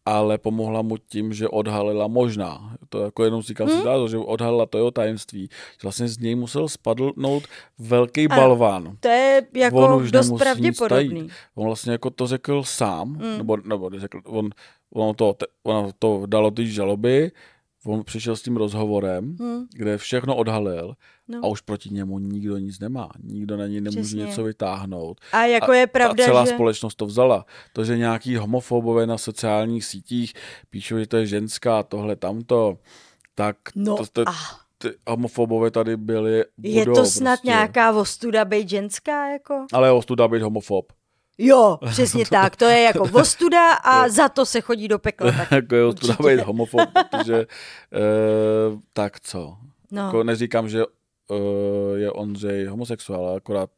ale 0.06 0.38
pomohla 0.38 0.82
mu 0.82 0.98
tím, 0.98 1.34
že 1.34 1.48
odhalila 1.48 2.08
možná, 2.08 2.76
to 2.90 3.04
jako 3.04 3.24
jenom 3.24 3.42
říkám 3.42 3.68
hmm? 3.68 3.78
si 3.78 3.86
dál, 3.86 4.08
že 4.08 4.18
odhalila 4.18 4.66
to 4.66 4.78
jeho 4.78 4.92
tajemství, 4.92 5.48
že 5.52 5.80
vlastně 5.84 6.08
z 6.08 6.18
něj 6.18 6.36
musel 6.36 6.68
spadnout 6.68 7.44
velký 7.78 8.28
Ano. 8.28 8.42
balván. 8.42 8.98
To 9.00 9.08
je 9.08 9.42
On 9.54 9.60
jako 9.62 9.98
už 9.98 10.12
dost 10.12 10.32
pravděpodobný. 10.38 11.28
On 11.56 11.66
vlastně 11.66 11.92
jako 11.92 12.10
to 12.10 12.28
řekl 12.28 12.64
sám, 12.64 13.10
Mm. 13.10 13.38
nebo, 13.38 13.58
nebo 13.58 13.90
řekl, 13.98 14.22
on, 14.26 14.50
on, 14.94 15.16
to, 15.16 15.36
on 15.64 15.90
to 16.00 16.24
dalo 16.26 16.52
ty 16.52 16.68
žaloby, 16.68 17.32
on 17.86 18.04
přišel 18.04 18.36
s 18.36 18.42
tím 18.42 18.58
rozhovorem, 18.58 19.36
Hm, 19.42 19.66
kde 19.74 19.98
všechno 19.98 20.36
odhalil 20.36 20.94
no. 21.28 21.40
a 21.44 21.48
už 21.48 21.62
proti 21.62 21.90
němu 21.90 22.20
nikdo 22.20 22.58
nic 22.58 22.80
nemá. 22.80 23.10
Nikdo 23.24 23.58
na 23.58 23.68
něj 23.68 23.82
nemůže 23.82 24.02
Přesně. 24.02 24.24
něco 24.26 24.44
vytáhnout. 24.44 25.22
A 25.32 25.46
jako 25.46 25.74
je 25.74 25.88
pravda, 25.88 26.24
a 26.24 26.28
celá 26.28 26.46
že... 26.46 26.52
společnost 26.52 26.96
to 26.96 27.06
vzala. 27.06 27.46
To, 27.74 27.86
že 27.86 27.98
nějaký 27.98 28.36
homofobové 28.36 29.08
na 29.08 29.18
sociálních 29.18 29.86
sítích 29.86 30.34
píšou, 30.70 30.98
že 31.00 31.08
to 31.08 31.18
je 31.18 31.26
ženská, 31.26 31.84
tohle, 31.84 32.16
tamto, 32.16 32.78
tak 33.36 33.58
No 33.76 33.98
to, 33.98 34.06
to, 34.14 34.30
a 34.30 34.34
ty 34.78 34.90
homofobové 35.10 35.72
tady 35.72 35.98
byli, 35.98 36.44
je 36.64 36.82
budou 36.82 36.96
to 36.96 37.06
snad 37.06 37.32
prostě. 37.40 37.48
nějaká 37.48 37.92
ostuda 37.92 38.46
být 38.46 38.70
ženská, 38.70 39.32
jako? 39.32 39.66
Ale 39.74 39.92
ostuda 39.92 40.28
být 40.28 40.42
homofob. 40.42 40.94
Jo, 41.38 41.78
přesně 41.92 42.26
tak, 42.30 42.56
to 42.56 42.66
je 42.66 42.82
jako 42.82 43.00
ostuda 43.14 43.74
a 43.74 44.10
za 44.10 44.30
to 44.30 44.46
se 44.46 44.62
chodí 44.62 44.88
do 44.88 45.00
pekla. 45.00 45.32
Tak, 45.32 45.52
jako 45.52 45.76
je 45.76 45.86
ostuda 45.86 46.16
být 46.28 46.40
homofob, 46.40 46.90
protože 47.12 47.36
e, 47.36 47.48
tak 48.94 49.20
co. 49.20 49.58
no. 49.92 50.06
Jako 50.06 50.24
neříkám, 50.24 50.70
že 50.70 50.82
e, 50.82 50.86
je 51.98 52.12
Ondřej 52.12 52.66
homosexuál, 52.66 53.28
ale 53.28 53.38
akorát 53.38 53.70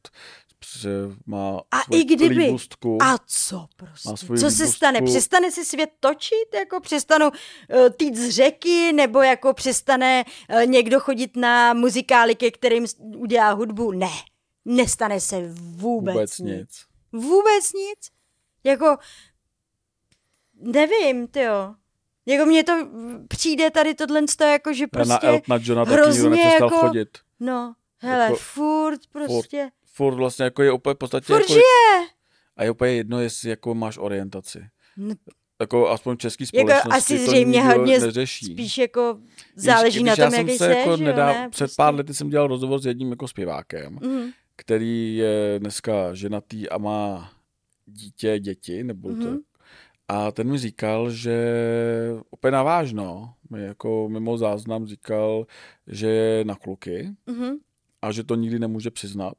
že 0.80 0.90
má 1.26 1.62
A 1.72 1.82
i 1.92 2.04
kdyby. 2.04 2.36
líbustku. 2.36 2.98
A 3.02 3.18
co 3.26 3.68
prostě? 3.76 4.10
Co 4.10 4.18
se 4.18 4.34
líbostku. 4.34 4.68
stane? 4.68 5.02
Přestane 5.02 5.52
se 5.52 5.66
svět 5.66 5.90
točit? 6.00 6.54
Jako 6.56 6.80
přestanou 6.80 7.28
uh, 7.30 7.90
týt 7.98 8.16
z 8.16 8.30
řeky? 8.30 8.94
Nebo 8.94 9.22
jako 9.22 9.54
přestane 9.54 10.26
uh, 10.54 10.66
někdo 10.66 11.00
chodit 11.00 11.36
na 11.38 11.74
muzikály, 11.74 12.36
ke 12.36 12.52
kterým 12.52 12.86
udělá 13.00 13.52
hudbu? 13.52 13.92
Ne. 13.92 14.12
Nestane 14.66 15.22
se 15.22 15.36
vůbec, 15.54 16.14
vůbec 16.16 16.40
nic. 16.40 16.58
nic. 16.58 16.89
Vůbec 17.12 17.74
nic? 17.74 18.00
Jako, 18.64 18.98
nevím, 20.62 21.28
tyjo. 21.28 21.74
Jako 22.26 22.46
mně 22.46 22.64
to 22.64 22.74
přijde 23.28 23.72
tady 23.72 23.96
tohle 23.96 24.22
jako, 24.52 24.74
že 24.74 24.88
Prostě 24.88 25.10
prostě, 25.14 25.28
na 25.28 25.34
Eltona 25.34 25.60
Johna 25.64 25.86
taky 25.86 25.96
hrozně 26.02 26.22
nikdo 26.22 26.30
nepřestal 26.36 26.68
jako- 26.68 26.88
chodit. 26.88 27.10
no, 27.40 27.74
hele, 28.02 28.24
jako- 28.24 28.36
furt 28.36 29.00
prostě, 29.12 29.70
Furt 29.86 30.16
vlastně 30.16 30.46
jako 30.46 30.64
je 30.64 30.72
úplně 30.72 30.94
v 30.94 30.98
podstatě 30.98 31.26
furt 31.26 31.40
jako, 31.40 31.54
žije. 31.54 32.08
a 32.58 32.64
je 32.64 32.72
úplně 32.72 32.92
jedno, 32.92 33.20
jestli 33.22 33.50
jako 33.50 33.76
máš 33.76 33.98
orientaci. 33.98 34.60
No, 34.98 35.16
Jako 35.62 35.90
aspoň 35.90 36.16
v 36.16 36.20
české 36.20 36.44
Jako 36.54 36.68
společnosti 36.70 37.14
asi 37.14 37.26
to 37.26 37.32
zřejmě 37.32 37.60
nikdo 37.62 37.78
hodně 37.78 38.00
neřeší. 38.00 38.46
spíš 38.54 38.78
jako 38.78 39.20
záleží 39.56 40.00
Když- 40.00 40.10
na 40.10 40.16
tom, 40.26 40.32
jsem 40.32 40.48
jaký 40.48 40.58
se 40.58 40.66
jsi, 40.66 40.78
jako 40.80 40.98
že 40.98 41.04
jo, 41.04 41.08
nedá, 41.10 41.26
ne? 41.26 41.50
Před 41.52 41.60
Prostě. 41.66 41.76
pár 41.78 41.96
lety 41.96 42.14
jsem 42.14 42.30
dělal 42.30 42.48
rozhovor 42.48 42.80
s 42.80 42.86
jedním 42.86 43.10
jako 43.12 43.28
zpěvákem, 43.28 43.94
Mhm. 44.02 44.32
Který 44.60 45.16
je 45.16 45.56
dneska 45.60 46.14
ženatý 46.14 46.70
a 46.70 46.78
má 46.78 47.32
dítě, 47.86 48.40
děti, 48.40 48.84
nebo 48.84 49.10
Mhm. 49.10 49.22
to. 49.24 49.38
A 50.08 50.32
ten 50.32 50.52
mi 50.52 50.58
říkal, 50.58 51.12
že 51.12 51.38
úplně 52.32 52.52
navážno, 52.52 53.34
mi 53.50 53.64
jako 53.64 54.10
mimo 54.10 54.38
záznam 54.38 54.86
říkal, 54.88 55.46
že 55.88 56.08
je 56.08 56.46
na 56.46 56.56
kluky 56.56 57.10
Mhm. 57.28 57.58
a 58.02 58.12
že 58.12 58.24
to 58.24 58.36
nikdy 58.36 58.60
nemůže 58.60 58.92
přiznat, 58.92 59.34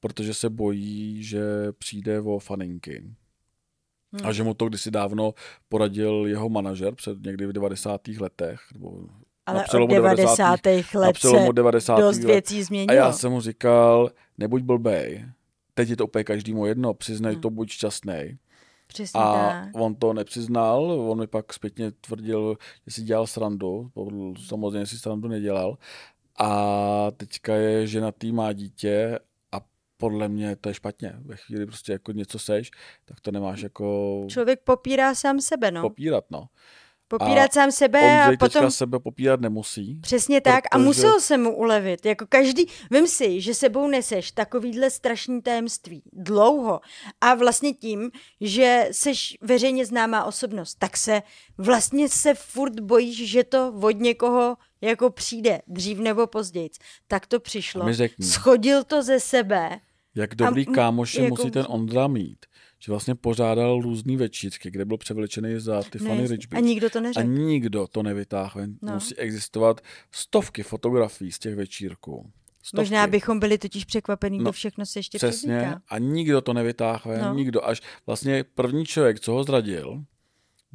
protože 0.00 0.34
se 0.34 0.50
bojí, 0.50 1.22
že 1.22 1.42
přijde 1.78 2.20
o 2.20 2.38
faninky. 2.38 3.04
Hmm. 4.12 4.26
A 4.26 4.32
že 4.32 4.42
mu 4.42 4.54
to 4.54 4.68
kdysi 4.68 4.90
dávno 4.90 5.34
poradil 5.68 6.24
jeho 6.26 6.48
manažer 6.48 6.94
před 6.94 7.18
někdy 7.26 7.46
v 7.46 7.52
90. 7.52 8.18
letech, 8.20 8.60
nebo 8.72 8.92
Ale 9.46 9.56
na 9.56 9.60
od 9.62 9.66
přelomu 9.68 9.94
90. 9.94 10.60
90. 10.64 10.94
let 10.98 11.06
na 11.06 11.12
přelomu 11.12 11.46
se 11.46 11.52
90. 11.52 12.00
dost 12.00 12.18
let. 12.18 12.24
věcí 12.26 12.60
A 12.60 12.64
změnilo. 12.64 12.94
já 12.96 13.12
jsem 13.12 13.32
mu 13.32 13.40
říkal, 13.40 14.10
nebuď 14.38 14.62
blbej, 14.62 15.24
teď 15.74 15.88
je 15.88 15.96
to 15.96 16.04
úplně 16.04 16.24
každému 16.24 16.66
jedno, 16.66 16.94
přiznej 16.94 17.32
Hmm. 17.32 17.42
to, 17.42 17.50
buď 17.50 17.70
šťastný. 17.70 18.38
Přesně 18.86 19.20
A 19.20 19.32
tak. 19.32 19.68
on 19.74 19.94
to 19.94 20.12
nepřiznal, 20.12 20.92
on 20.92 21.18
mi 21.20 21.26
pak 21.26 21.52
zpětně 21.52 21.90
tvrdil, 21.90 22.56
že 22.86 22.92
si 22.94 23.02
dělal 23.02 23.26
srandu, 23.26 23.90
samozřejmě 24.46 24.86
si 24.86 24.98
srandu 24.98 25.28
nedělal. 25.28 25.78
A 26.38 27.10
teďka 27.16 27.54
je 27.54 27.86
ženatý, 27.86 28.32
má 28.32 28.52
dítě 28.52 29.18
a 29.52 29.60
podle 29.96 30.28
mě 30.28 30.56
to 30.56 30.68
je 30.68 30.74
špatně. 30.74 31.12
Ve 31.18 31.36
chvíli 31.36 31.66
prostě 31.66 31.92
jako 31.92 32.12
něco 32.12 32.38
seš, 32.38 32.70
tak 33.04 33.20
to 33.20 33.30
nemáš 33.30 33.60
jako 33.62 34.24
Člověk 34.28 34.60
popírá 34.64 35.14
sám 35.14 35.40
sebe, 35.40 35.70
no. 35.70 35.82
popírat, 35.82 36.24
no. 36.30 36.46
Popírat 37.08 37.50
a 37.50 37.54
sám 37.54 37.72
sebe 37.72 37.98
Ondřej 37.98 38.34
a 38.34 38.36
potom... 38.38 38.48
teďka 38.48 38.70
sebe 38.70 38.98
popírat 38.98 39.40
nemusí. 39.40 39.98
Přesně 40.00 40.40
tak 40.40 40.64
a 40.64 40.68
protože- 40.70 40.84
musel 40.84 41.20
se 41.20 41.38
mu 41.38 41.56
ulevit. 41.56 42.06
Jako 42.06 42.26
každý, 42.28 42.66
vím 42.90 43.06
si, 43.06 43.40
že 43.40 43.54
sebou 43.54 43.88
neseš 43.88 44.32
takovýhle 44.32 44.90
strašný 44.90 45.42
tajemství 45.42 46.02
dlouho 46.12 46.80
a 47.20 47.34
vlastně 47.34 47.72
tím, 47.74 48.10
že 48.40 48.88
seš 48.92 49.36
veřejně 49.40 49.86
známá 49.86 50.24
osobnost, 50.24 50.74
tak 50.78 50.96
se 50.96 51.22
vlastně 51.58 52.08
se 52.08 52.34
furt 52.34 52.80
bojíš, 52.80 53.30
že 53.30 53.44
to 53.44 53.72
od 53.82 53.96
někoho 54.00 54.56
jako 54.80 55.10
přijde, 55.10 55.60
dřív 55.66 55.98
nebo 55.98 56.26
později. 56.26 56.70
Tak 57.08 57.26
to 57.26 57.40
přišlo. 57.40 57.82
A. 57.84 57.92
Schodil 58.22 58.84
to 58.84 59.02
ze 59.02 59.20
sebe. 59.20 59.80
Jak 60.14 60.34
dobrý 60.34 60.64
m- 60.68 60.74
kámoše 60.74 61.22
jako- 61.22 61.36
musí 61.36 61.50
ten 61.50 61.66
Ondra 61.68 62.06
mít. 62.08 62.46
Že 62.80 62.92
vlastně 62.92 63.14
pořádal 63.14 63.80
různý 63.80 64.16
večírky, 64.16 64.70
kde 64.70 64.84
byl 64.84 64.96
převlečený 64.96 65.60
za 65.60 65.82
Tiffany 65.82 66.22
Ne, 66.22 66.28
Richby. 66.28 66.56
a 66.56 66.60
nikdo 66.60 66.90
to 66.90 66.98
A 66.98 67.02
neřekl. 67.02 67.28
nikdo 67.28 67.86
to 67.86 68.02
nevytáhl. 68.02 68.60
No. 68.82 68.94
Musí 68.94 69.16
existovat 69.16 69.80
stovky 70.12 70.62
fotografií 70.62 71.32
z 71.32 71.38
těch 71.38 71.54
večírků. 71.54 72.30
Stovky. 72.62 72.80
Možná 72.80 73.06
bychom 73.06 73.40
byli 73.40 73.58
totiž 73.58 73.84
překvapení, 73.84 74.38
No, 74.38 74.42
kdo 74.42 74.52
všechno 74.52 74.86
se 74.86 74.98
ještě 74.98 75.18
Přesně. 75.18 75.56
převlíká. 75.56 75.82
A 75.88 75.98
nikdo 75.98 76.40
to 76.40 76.52
nevytáhl. 76.52 77.10
No. 77.22 77.34
Nikdo. 77.34 77.64
Až 77.64 77.82
vlastně 78.06 78.44
první 78.54 78.86
člověk, 78.86 79.20
co 79.20 79.32
ho 79.32 79.44
zradil, 79.44 80.04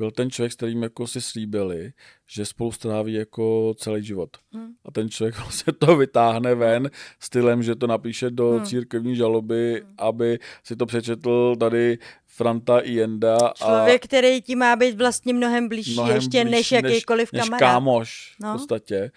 byl 0.04 0.12
ten 0.12 0.30
člověk, 0.32 0.52
s 0.52 0.56
kterým 0.56 0.84
jako 0.84 1.08
si 1.08 1.22
slíbili, 1.22 1.94
že 2.28 2.46
spolu 2.46 2.72
stráví 2.72 3.14
jako 3.14 3.74
celý 3.78 4.04
život. 4.04 4.30
Hmm. 4.54 4.68
A 4.86 4.92
ten 4.92 5.10
člověk 5.10 5.38
vlastně 5.40 5.74
to 5.80 5.96
vytáhne 5.98 6.56
ven 6.56 6.90
stylem, 7.20 7.64
že 7.64 7.76
to 7.76 7.88
napíše 7.88 8.30
do 8.30 8.50
Hmm. 8.52 8.66
církevní 8.66 9.16
žaloby, 9.16 9.84
aby 9.98 10.40
si 10.64 10.76
to 10.76 10.86
přečetl 10.86 11.56
tady 11.60 11.98
Franta 12.28 12.80
i 12.80 12.92
Jenda. 12.94 13.38
a 13.38 13.54
Člověk, 13.54 14.04
který 14.06 14.42
ti 14.42 14.56
má 14.56 14.76
být 14.76 14.98
vlastně 14.98 15.34
mnohem 15.34 15.70
blížší 15.70 15.94
mnohem 15.94 16.16
ještě 16.16 16.44
než 16.44 16.52
blížší 16.54 16.76
jakýkoliv 16.76 17.34
než 17.34 17.42
kamarád. 17.44 17.60
kámoš 17.60 18.36
v 18.40 18.44
No. 18.44 18.54
podstatě 18.54 19.12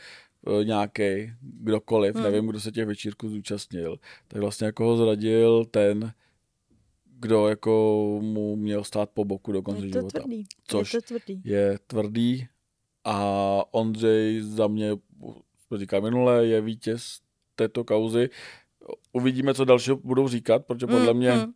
nějaký, 0.65 1.33
kdokoliv, 1.41 2.15
Hmm. 2.15 2.25
nevím, 2.25 2.47
kdo 2.47 2.61
se 2.61 2.73
těch 2.73 2.87
večírků 2.87 3.29
zúčastnil, 3.29 3.97
tak 4.29 4.41
vlastně 4.41 4.67
jako 4.67 4.85
ho 4.85 4.97
zradil 4.97 5.65
ten, 5.71 6.13
kdo 7.21 7.49
jako 7.49 7.71
mu 8.23 8.57
měl 8.57 8.85
stát 8.85 9.11
po 9.15 9.25
boku 9.25 9.53
do 9.53 9.63
konce 9.63 9.87
je 9.87 9.93
to 9.93 9.99
života. 9.99 10.19
tvrdý. 10.21 10.45
Což 10.65 10.95
je 10.95 11.01
to 11.03 11.07
tvrdý. 11.07 11.41
je 11.45 11.79
tvrdý 11.87 12.47
a 13.05 13.63
Ondřej 13.71 14.41
za 14.43 14.67
mě, 14.67 14.93
říkal 15.77 16.01
minule, 16.01 16.47
je 16.47 16.61
vítěz 16.61 17.19
této 17.55 17.85
kauzy. 17.85 18.31
Uvidíme, 19.13 19.55
co 19.55 19.65
dalšího 19.65 19.97
budou 19.97 20.29
říkat, 20.29 20.67
protože 20.67 20.87
podle 20.87 21.15
mě 21.15 21.33
Mm, 21.33 21.39
mm. 21.39 21.53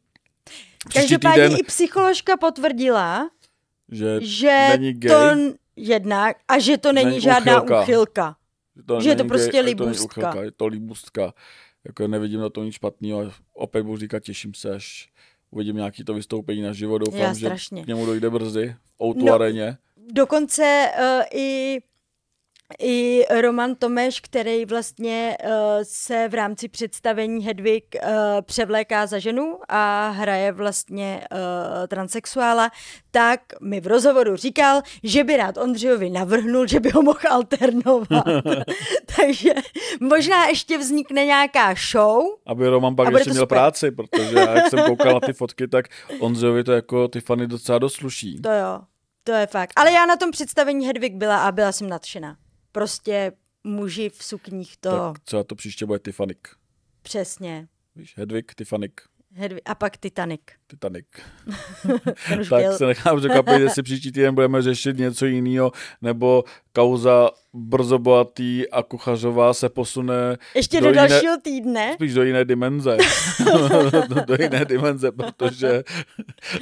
příští 0.89 1.01
Každopádně 1.01 1.45
týden, 1.45 1.59
i 1.61 1.63
psycholožka 1.63 2.37
potvrdila, 2.37 3.31
že 3.89 4.19
že 4.23 4.67
není 4.71 4.93
gay, 4.93 5.11
to 5.11 5.53
jednak 5.77 6.37
a 6.49 6.59
že 6.59 6.79
to 6.79 6.93
není, 6.93 7.07
Není 7.11 7.21
žádná 7.21 7.63
úchylka. 7.63 7.83
úchylka. 7.83 8.37
to 8.87 9.01
že 9.01 9.09
je 9.09 9.17
to 9.17 9.25
prostě 9.25 9.53
gay, 9.53 9.61
libůstka. 9.61 10.21
To 10.21 10.29
uchylka, 10.29 10.43
je 10.45 10.51
to 10.51 10.67
libůstka. 10.67 11.35
Jako 11.85 12.09
nevidím 12.09 12.41
na 12.41 12.49
tom 12.49 12.65
nic 12.65 12.75
špatného. 12.75 13.33
Opět 13.55 13.83
budu 13.83 13.97
říkat, 13.97 14.23
těším 14.23 14.55
se, 14.55 14.71
až 14.75 15.10
uvidím 15.51 15.77
nějaký 15.77 16.05
to 16.05 16.15
vystoupení 16.15 16.63
na 16.63 16.73
život. 16.73 16.99
Doufám, 16.99 17.35
že 17.35 17.51
k 17.85 17.87
němu 17.87 18.07
dojde 18.07 18.31
brzy 18.31 18.77
v 18.99 19.05
Outu 19.05 19.25
No, 19.25 19.33
areně. 19.33 19.77
Dokonce 20.13 20.91
uh, 20.99 21.23
i 21.33 21.79
i 22.79 23.25
Roman 23.41 23.75
Tomeš, 23.75 24.21
který 24.21 24.65
vlastně 24.65 25.37
uh, 25.45 25.51
se 25.83 26.29
v 26.29 26.35
rámci 26.35 26.69
představení 26.69 27.45
Hedvig 27.45 27.85
uh, 27.95 28.11
převléká 28.43 29.07
za 29.07 29.19
ženu 29.19 29.59
a 29.69 30.09
hraje 30.09 30.53
vlastně 30.53 31.21
uh, 31.33 31.39
transexuála, 31.87 32.71
tak 33.11 33.41
mi 33.61 33.81
v 33.81 33.87
rozhovoru 33.87 34.37
říkal, 34.37 34.83
že 35.03 35.25
by 35.25 35.37
rád 35.37 35.57
Ondřejovi 35.57 36.11
navrhnul, 36.11 36.67
že 36.67 36.81
by 36.81 36.91
ho 36.91 37.03
mohl 37.03 37.19
alternovat. 37.31 38.09
Takže 39.17 39.55
možná 40.01 40.47
ještě 40.47 40.79
vznikne 40.79 41.25
nějaká 41.25 41.75
show, 41.93 42.25
Aby 42.47 42.69
Roman 42.69 42.97
pak 42.97 43.13
ještě 43.13 43.31
měl 43.31 43.43
super. 43.43 43.59
práci, 43.59 43.91
protože 43.91 44.39
já, 44.39 44.55
jak 44.55 44.69
jsem 44.71 44.85
koukal 44.85 45.15
na 45.15 45.21
ty 45.21 45.33
fotky, 45.41 45.69
tak 45.69 45.87
Ondřejovi 46.21 46.65
to 46.65 46.73
jako 46.73 47.09
ty 47.09 47.21
fany 47.21 47.47
docela 47.47 47.79
dost 47.79 47.95
sluší. 47.95 48.41
to 48.43 48.51
jo, 48.51 48.81
to 49.25 49.33
je 49.33 49.47
fakt. 49.47 49.73
Ale 49.77 49.93
já 49.93 50.07
na 50.07 50.17
tom 50.17 50.31
představení 50.31 50.87
Hedvig 50.87 51.15
byla 51.15 51.43
a 51.43 51.53
byla 51.53 51.73
jsem 51.73 51.89
nadšená. 51.89 52.37
Prostě 52.73 53.33
muži 53.65 54.11
v 54.11 54.25
sukních 54.25 54.77
to 54.77 54.91
Tak 54.91 55.19
třeba 55.19 55.45
to 55.45 55.55
příště 55.55 55.87
bude 55.87 55.99
Titanic. 55.99 56.39
přesně. 57.03 57.69
Víš, 57.97 58.15
Hedvig, 58.17 58.55
Titanic, 58.55 58.93
Hedvig, 59.33 59.63
a 59.65 59.75
pak 59.75 59.97
Titanic. 59.97 60.41
Titanic. 60.71 61.07
Tak 62.51 62.65
se 62.77 62.87
nechám 62.87 63.19
překvapit, 63.19 63.61
jestli 63.61 63.83
příští 63.83 64.13
týden 64.13 64.35
budeme 64.35 64.63
řešit 64.63 64.99
něco 64.99 65.27
jiného, 65.27 65.73
nebo 66.03 66.45
kauza 66.73 67.31
brzo 67.55 67.99
bohatý 67.99 68.69
a 68.71 68.83
kuchařová 68.83 69.55
se 69.55 69.69
posune 69.69 70.37
Ještě 70.55 70.81
do 70.81 70.87
do, 70.87 70.93
jiné- 70.93 71.09
dalšího 71.09 71.37
týdne. 71.43 71.93
spíš 71.95 72.15
do 72.15 72.23
jiné 72.23 72.45
dimenze. 72.45 72.97
do, 73.45 74.25
do 74.27 74.37
jiné 74.43 74.65
dimenze, 74.65 75.13
protože 75.13 75.83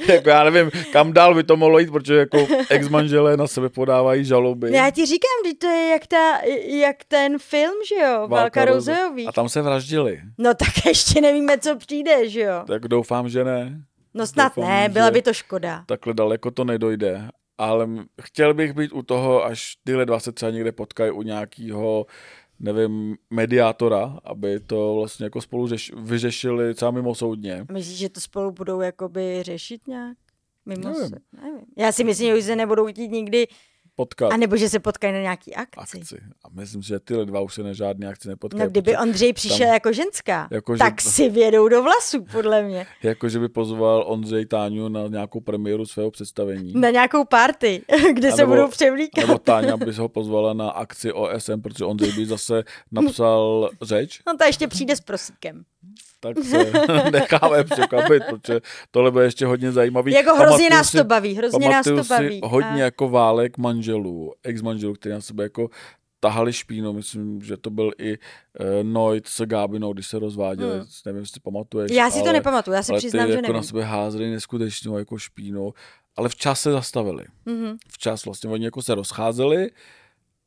jako 0.07 0.29
já 0.29 0.43
nevím, 0.43 0.71
kam 0.93 1.13
dál 1.13 1.35
by 1.35 1.43
to 1.43 1.57
mohlo 1.57 1.79
jít, 1.79 1.91
protože 1.91 2.15
jako 2.15 2.47
ex-manželé 2.69 3.37
na 3.37 3.47
sebe 3.47 3.69
podávají 3.69 4.25
žaloby. 4.25 4.71
Já 4.73 4.89
ti 4.91 5.05
říkám, 5.05 5.29
že 5.47 5.53
to 5.53 5.67
je 5.67 5.87
jak, 5.89 6.07
ta, 6.07 6.37
jak 6.67 6.95
ten 7.07 7.37
film, 7.39 7.73
že 7.89 7.95
jo? 8.05 8.27
Válka 8.27 8.65
Rozeových. 8.65 9.27
A 9.27 9.31
tam 9.31 9.49
se 9.49 9.61
vraždili. 9.61 10.21
No 10.37 10.53
tak 10.53 10.85
ještě 10.85 11.21
nevíme, 11.21 11.57
co 11.57 11.75
přijde, 11.77 12.29
že 12.29 12.41
jo? 12.41 12.63
Tak 12.67 12.87
doufám, 12.87 13.29
že 13.29 13.43
ne. 13.43 13.81
No 14.13 14.27
snad 14.27 14.55
doufám, 14.55 14.69
ne, 14.69 14.89
byla 14.89 15.11
by 15.11 15.21
to 15.21 15.33
škoda. 15.33 15.83
Takhle 15.85 16.13
daleko 16.13 16.51
to 16.51 16.63
nedojde. 16.63 17.29
Ale 17.57 17.87
chtěl 18.21 18.53
bych 18.53 18.73
být 18.73 18.91
u 18.93 19.01
toho, 19.01 19.45
až 19.45 19.77
tyhle 19.83 20.05
dva 20.05 20.19
se 20.19 20.31
třeba 20.31 20.51
někde 20.51 20.71
potkají 20.71 21.11
u 21.11 21.21
nějakého 21.21 22.05
nevím, 22.59 23.17
mediátora, 23.29 24.19
aby 24.23 24.59
to 24.59 24.95
vlastně 24.95 25.23
jako 25.23 25.41
spolu 25.41 25.67
řeš, 25.67 25.91
vyřešili 25.97 26.73
třeba 26.73 26.91
mimo 26.91 27.15
soudně. 27.15 27.65
Myslíš, 27.71 27.97
že 27.97 28.09
to 28.09 28.21
spolu 28.21 28.51
budou 28.51 28.81
jakoby 28.81 29.43
řešit 29.43 29.87
nějak? 29.87 30.17
Mimo 30.65 30.89
Nevím. 30.89 31.07
se? 31.07 31.15
Nevím. 31.41 31.65
Já 31.77 31.91
si 31.91 32.03
myslím, 32.03 32.27
že 32.27 32.37
už 32.37 32.43
se 32.43 32.55
nebudou 32.55 32.87
chtít 32.87 33.07
nikdy, 33.07 33.47
Potkat 33.99 34.31
anebo 34.33 34.57
že 34.57 34.69
se 34.69 34.79
potkají 34.79 35.13
na 35.13 35.19
nějaký 35.21 35.55
akci. 35.55 35.99
akci. 35.99 36.15
A 36.43 36.47
myslím, 36.51 36.81
že 36.81 36.99
tyhle 36.99 37.25
dva 37.25 37.41
už 37.41 37.53
se 37.53 37.63
na 37.63 37.73
žádný 37.73 38.05
akci 38.05 38.27
nepotkají. 38.27 38.63
No 38.63 38.69
kdyby 38.69 38.97
Ondřej 38.97 39.33
přišel 39.33 39.57
tam- 39.65 39.73
jako 39.73 39.93
ženská, 39.93 40.47
Jako, 40.51 40.75
že- 40.75 40.79
tak 40.79 41.01
si 41.01 41.29
vědou 41.29 41.67
do 41.67 41.83
vlasů, 41.83 42.25
podle 42.31 42.63
mě. 42.63 42.85
Jako, 43.03 43.29
že 43.29 43.39
by 43.39 43.49
pozval 43.49 44.03
Ondřej 44.07 44.45
Táňu 44.45 44.87
na 44.89 45.07
nějakou 45.07 45.39
premiéru 45.39 45.85
svého 45.85 46.11
představení. 46.11 46.73
Na 46.75 46.89
nějakou 46.89 47.25
party, 47.25 47.81
kde 48.13 48.27
A 48.27 48.31
se 48.31 48.37
nebo- 48.41 48.51
budou 48.51 48.67
převlíkat. 48.67 49.27
Nebo 49.27 49.39
Táňa 49.39 49.77
by 49.77 49.91
ho 49.95 50.09
pozvala 50.09 50.53
na 50.53 50.69
akci 50.69 51.11
OSM, 51.13 51.61
protože 51.61 51.85
Ondřej 51.85 52.11
by 52.11 52.25
zase 52.25 52.63
napsal 52.91 53.69
řeč, 53.81 54.21
On 54.31 54.37
to 54.37 54.43
ještě 54.45 54.67
přijde 54.67 54.95
s 54.95 55.01
prosíkem. 55.01 55.63
Tak 56.19 56.37
se 56.43 56.71
necháme 57.11 57.63
překvapit, 57.63 58.23
protože 58.29 58.59
tohle 58.91 59.11
bude 59.11 59.23
ještě 59.25 59.45
hodně 59.45 59.71
zajímavý. 59.71 60.11
Jako 60.13 60.35
hrozně 60.35 60.69
nás 60.69 60.89
si- 60.89 60.97
to 60.97 61.03
baví, 61.03 61.33
hrozně 61.35 61.69
nás 61.69 61.85
to 61.85 62.03
baví. 62.09 62.41
hodně 62.43 62.69
A- 62.69 62.77
jako 62.77 63.09
válek 63.09 63.57
manželů, 63.57 64.33
ex-manželů, 64.43 64.93
kteří 64.93 65.13
na 65.13 65.21
sebe 65.21 65.43
jako 65.43 65.69
tahali 66.19 66.53
špínu, 66.53 66.93
myslím, 66.93 67.41
že 67.41 67.57
to 67.57 67.69
byl 67.69 67.91
i 67.97 68.17
uh, 68.17 68.65
Noit 68.83 69.27
s 69.27 69.45
Gábinou, 69.45 69.93
když 69.93 70.07
se 70.07 70.19
rozváděli, 70.19 70.71
Hmm. 70.77 70.85
nevím, 71.05 71.21
jestli 71.21 71.39
pamatuješ. 71.41 71.91
Já 71.91 72.09
si 72.11 72.17
to 72.19 72.23
ale- 72.23 72.33
nepamatuju, 72.33 72.75
já 72.75 72.83
si 72.83 72.93
přiznám, 72.93 73.25
ty 73.25 73.31
že 73.31 73.35
jako 73.35 73.41
nevím. 73.41 73.55
na 73.55 73.63
sebe 73.63 73.83
házeli 73.83 74.29
neskutečnou 74.31 74.97
jako 74.97 75.17
špínu, 75.17 75.73
ale 76.15 76.29
včas 76.29 76.61
se 76.61 76.71
zastavili. 76.71 77.25
Mhm. 77.45 77.77
Včas 77.89 78.25
vlastně 78.25 78.49
oni 78.49 78.65
jako 78.65 78.81
se 78.81 78.95
rozcházeli 78.95 79.69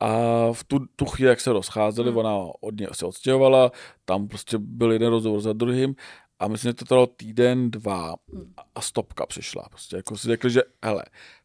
a 0.02 0.08
v 0.52 0.64
tu, 0.64 0.78
tu 0.96 1.04
chvíli, 1.04 1.28
jak 1.28 1.40
se 1.40 1.52
rozcházeli, 1.52 2.08
Hmm. 2.08 2.18
ona 2.18 2.36
od 2.60 2.74
něj 2.80 2.88
se 2.92 3.06
odstěhovala, 3.06 3.72
tam 4.04 4.28
prostě 4.28 4.58
byl 4.58 4.92
jeden 4.92 5.08
rozhovor 5.10 5.40
za 5.40 5.52
druhým 5.52 5.94
a 6.38 6.48
myslím, 6.48 6.68
že 6.68 6.74
to 6.74 6.84
trvalo 6.84 7.06
týden, 7.06 7.70
dva 7.70 8.14
Hmm. 8.32 8.52
a 8.74 8.80
stopka 8.80 9.26
přišla. 9.26 9.62
Prostě 9.70 9.96
jako 9.96 10.16
si 10.16 10.28
řekli, 10.28 10.50
že 10.50 10.62
hele, 10.84 11.04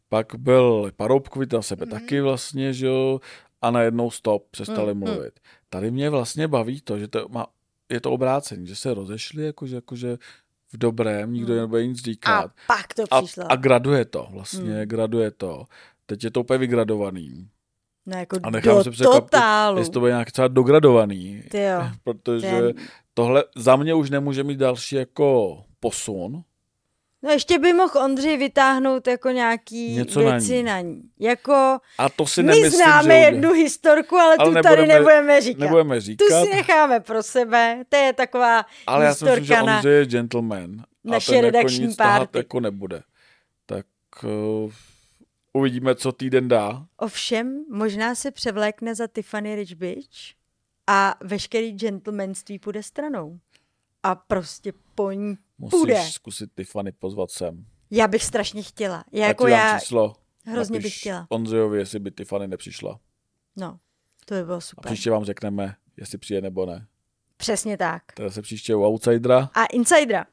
pak 0.10 0.36
byl 0.38 0.91
Paroubkovi 0.96 1.46
na 1.54 1.62
sebe 1.62 1.86
Mhm. 1.86 1.91
taky 2.00 2.22
vlastně, 2.22 2.74
že 2.74 2.88
jo, 2.88 3.20
a 3.62 3.72
najednou 3.72 4.12
stop, 4.12 4.48
přestali 4.52 4.93
Mm, 4.93 5.00
mm. 5.00 5.08
mluvit. 5.10 5.39
Tady 5.70 5.91
mě 5.91 6.10
vlastně 6.10 6.48
baví 6.48 6.82
to, 6.82 7.00
že 7.00 7.08
to 7.08 7.28
má, 7.30 7.46
je 7.89 8.02
to 8.02 8.12
obrácení, 8.12 8.67
že 8.67 8.76
se 8.76 8.93
rozešli, 8.93 9.43
jakože, 9.46 9.76
jakože 9.76 10.17
v 10.74 10.78
dobrém, 10.78 11.34
nikdo 11.34 11.54
Mm. 11.54 11.60
nebude 11.60 11.88
nic 11.88 12.02
říkat. 12.04 12.46
A 12.46 12.54
pak 12.67 12.93
to 12.93 13.04
A, 13.12 13.22
přišlo. 13.22 13.52
a 13.52 13.56
graduje 13.56 14.06
to, 14.06 14.28
vlastně, 14.32 14.72
Hmm. 14.74 14.86
graduje 14.86 15.32
to. 15.32 15.65
Teď 16.06 16.24
je 16.24 16.32
to 16.32 16.39
úplně 16.39 16.58
vygradovaný. 16.60 17.50
No 18.08 18.17
jako 18.20 18.38
A 18.43 18.50
nechám 18.50 18.76
do 18.78 18.84
se 18.84 18.91
překvapit, 18.91 19.22
totálu. 19.30 19.78
jestli 19.78 19.93
to 19.93 20.00
bude 20.00 20.12
nějak 20.12 20.32
třeba 20.32 20.48
dogradovaný. 20.48 21.43
Ty 21.52 21.62
jo. 21.63 21.82
Protože 22.04 22.48
Ten- 22.50 22.74
tohle 23.13 23.43
za 23.56 23.76
mě 23.76 23.93
už 23.93 24.10
nemůže 24.10 24.43
mít 24.43 24.58
další 24.60 24.96
jako 24.96 25.58
posun. 25.80 26.41
No 27.24 27.32
ještě 27.32 27.60
by 27.60 27.74
mohl 27.74 28.00
Ondřej 28.06 28.38
vytáhnout 28.38 29.08
jako 29.08 29.30
nějaký 29.30 29.96
Něco 29.96 30.22
na 30.22 30.32
věci 30.32 30.54
ní. 30.56 30.63
na 30.63 30.80
ní. 30.82 31.02
Jako, 31.20 31.78
A 31.98 32.10
to 32.15 32.26
si 32.28 32.43
my 32.43 32.48
nemyslím, 32.48 32.72
známe 32.72 33.13
že 33.13 33.20
jednu 33.20 33.54
historku, 33.54 34.15
ale, 34.15 34.36
Ale 34.39 34.50
tu 34.50 34.62
tady 34.62 34.76
nebudeme- 34.76 34.93
nebudeme 34.93 35.41
říkat. 35.41 35.60
nebudeme 35.60 36.02
říkat, 36.02 36.26
Tu 36.30 36.46
si 36.46 36.56
necháme 36.56 37.00
pro 37.00 37.24
sebe. 37.24 37.84
To 37.89 37.98
je 37.98 38.13
taková 38.13 38.65
ale 38.88 39.06
já 39.06 39.15
si 39.15 39.26
myslím, 39.26 39.46
že 39.46 39.54
na... 39.62 39.76
Ondřej 39.76 40.00
je 40.00 40.06
gentleman. 40.06 40.84
naše 41.04 41.32
a 41.32 41.36
ten 41.36 41.46
redakční 41.46 41.80
jako 41.82 41.88
nic 41.89 41.98
party. 41.98 42.38
jako 42.38 42.60
nebude. 42.60 43.02
Tak 43.65 43.86
uh, 44.24 44.72
uvidíme, 45.58 45.96
co 45.96 46.12
týden 46.12 46.48
dá. 46.48 46.86
Ovšem, 46.98 47.65
možná 47.72 48.15
se 48.15 48.32
převlékne 48.32 48.96
za 48.96 49.08
Tiffany 49.08 49.56
Rich 49.56 49.76
Bitch 49.76 50.17
a 50.88 51.15
veškerý 51.24 51.72
gentlemanství 51.72 52.60
půjde 52.60 52.84
stranou. 52.84 53.39
A 54.04 54.15
prostě 54.15 54.74
po 54.96 55.12
ní 55.12 55.38
Musíš 55.58 55.80
půjde. 55.80 56.02
zkusit 56.12 56.50
Tiffany 56.56 56.91
pozvat 56.91 57.32
sem. 57.32 57.65
Já 57.91 58.08
bych 58.08 58.24
strašně 58.24 58.63
chtěla. 58.63 59.04
Já 59.12 59.22
Já 59.22 59.28
jako 59.28 59.48
já, 59.48 59.80
číslo. 59.80 60.15
hrozně 60.46 60.80
bych 60.80 60.98
chtěla. 61.00 61.26
Ondřejovi, 61.30 61.78
jestli 61.80 62.00
by 62.00 62.12
Tiffany 62.12 62.48
nepřišla. 62.48 63.00
no, 63.56 63.80
to 64.26 64.36
by 64.36 64.43
bylo 64.43 64.58
A 64.58 64.62
super. 64.62 64.86
příště 64.91 65.12
vám 65.12 65.24
řekneme, 65.26 65.76
jestli 65.98 66.17
přijde 66.17 66.41
nebo 66.41 66.65
ne. 66.65 66.88
Přesně 67.38 67.78
tak. 67.78 68.04
Teda 68.13 68.30
se 68.30 68.41
příště 68.41 68.76
u 68.76 68.82
Outsidera. 68.84 69.50
A 69.54 69.65
Insidera. 69.65 70.26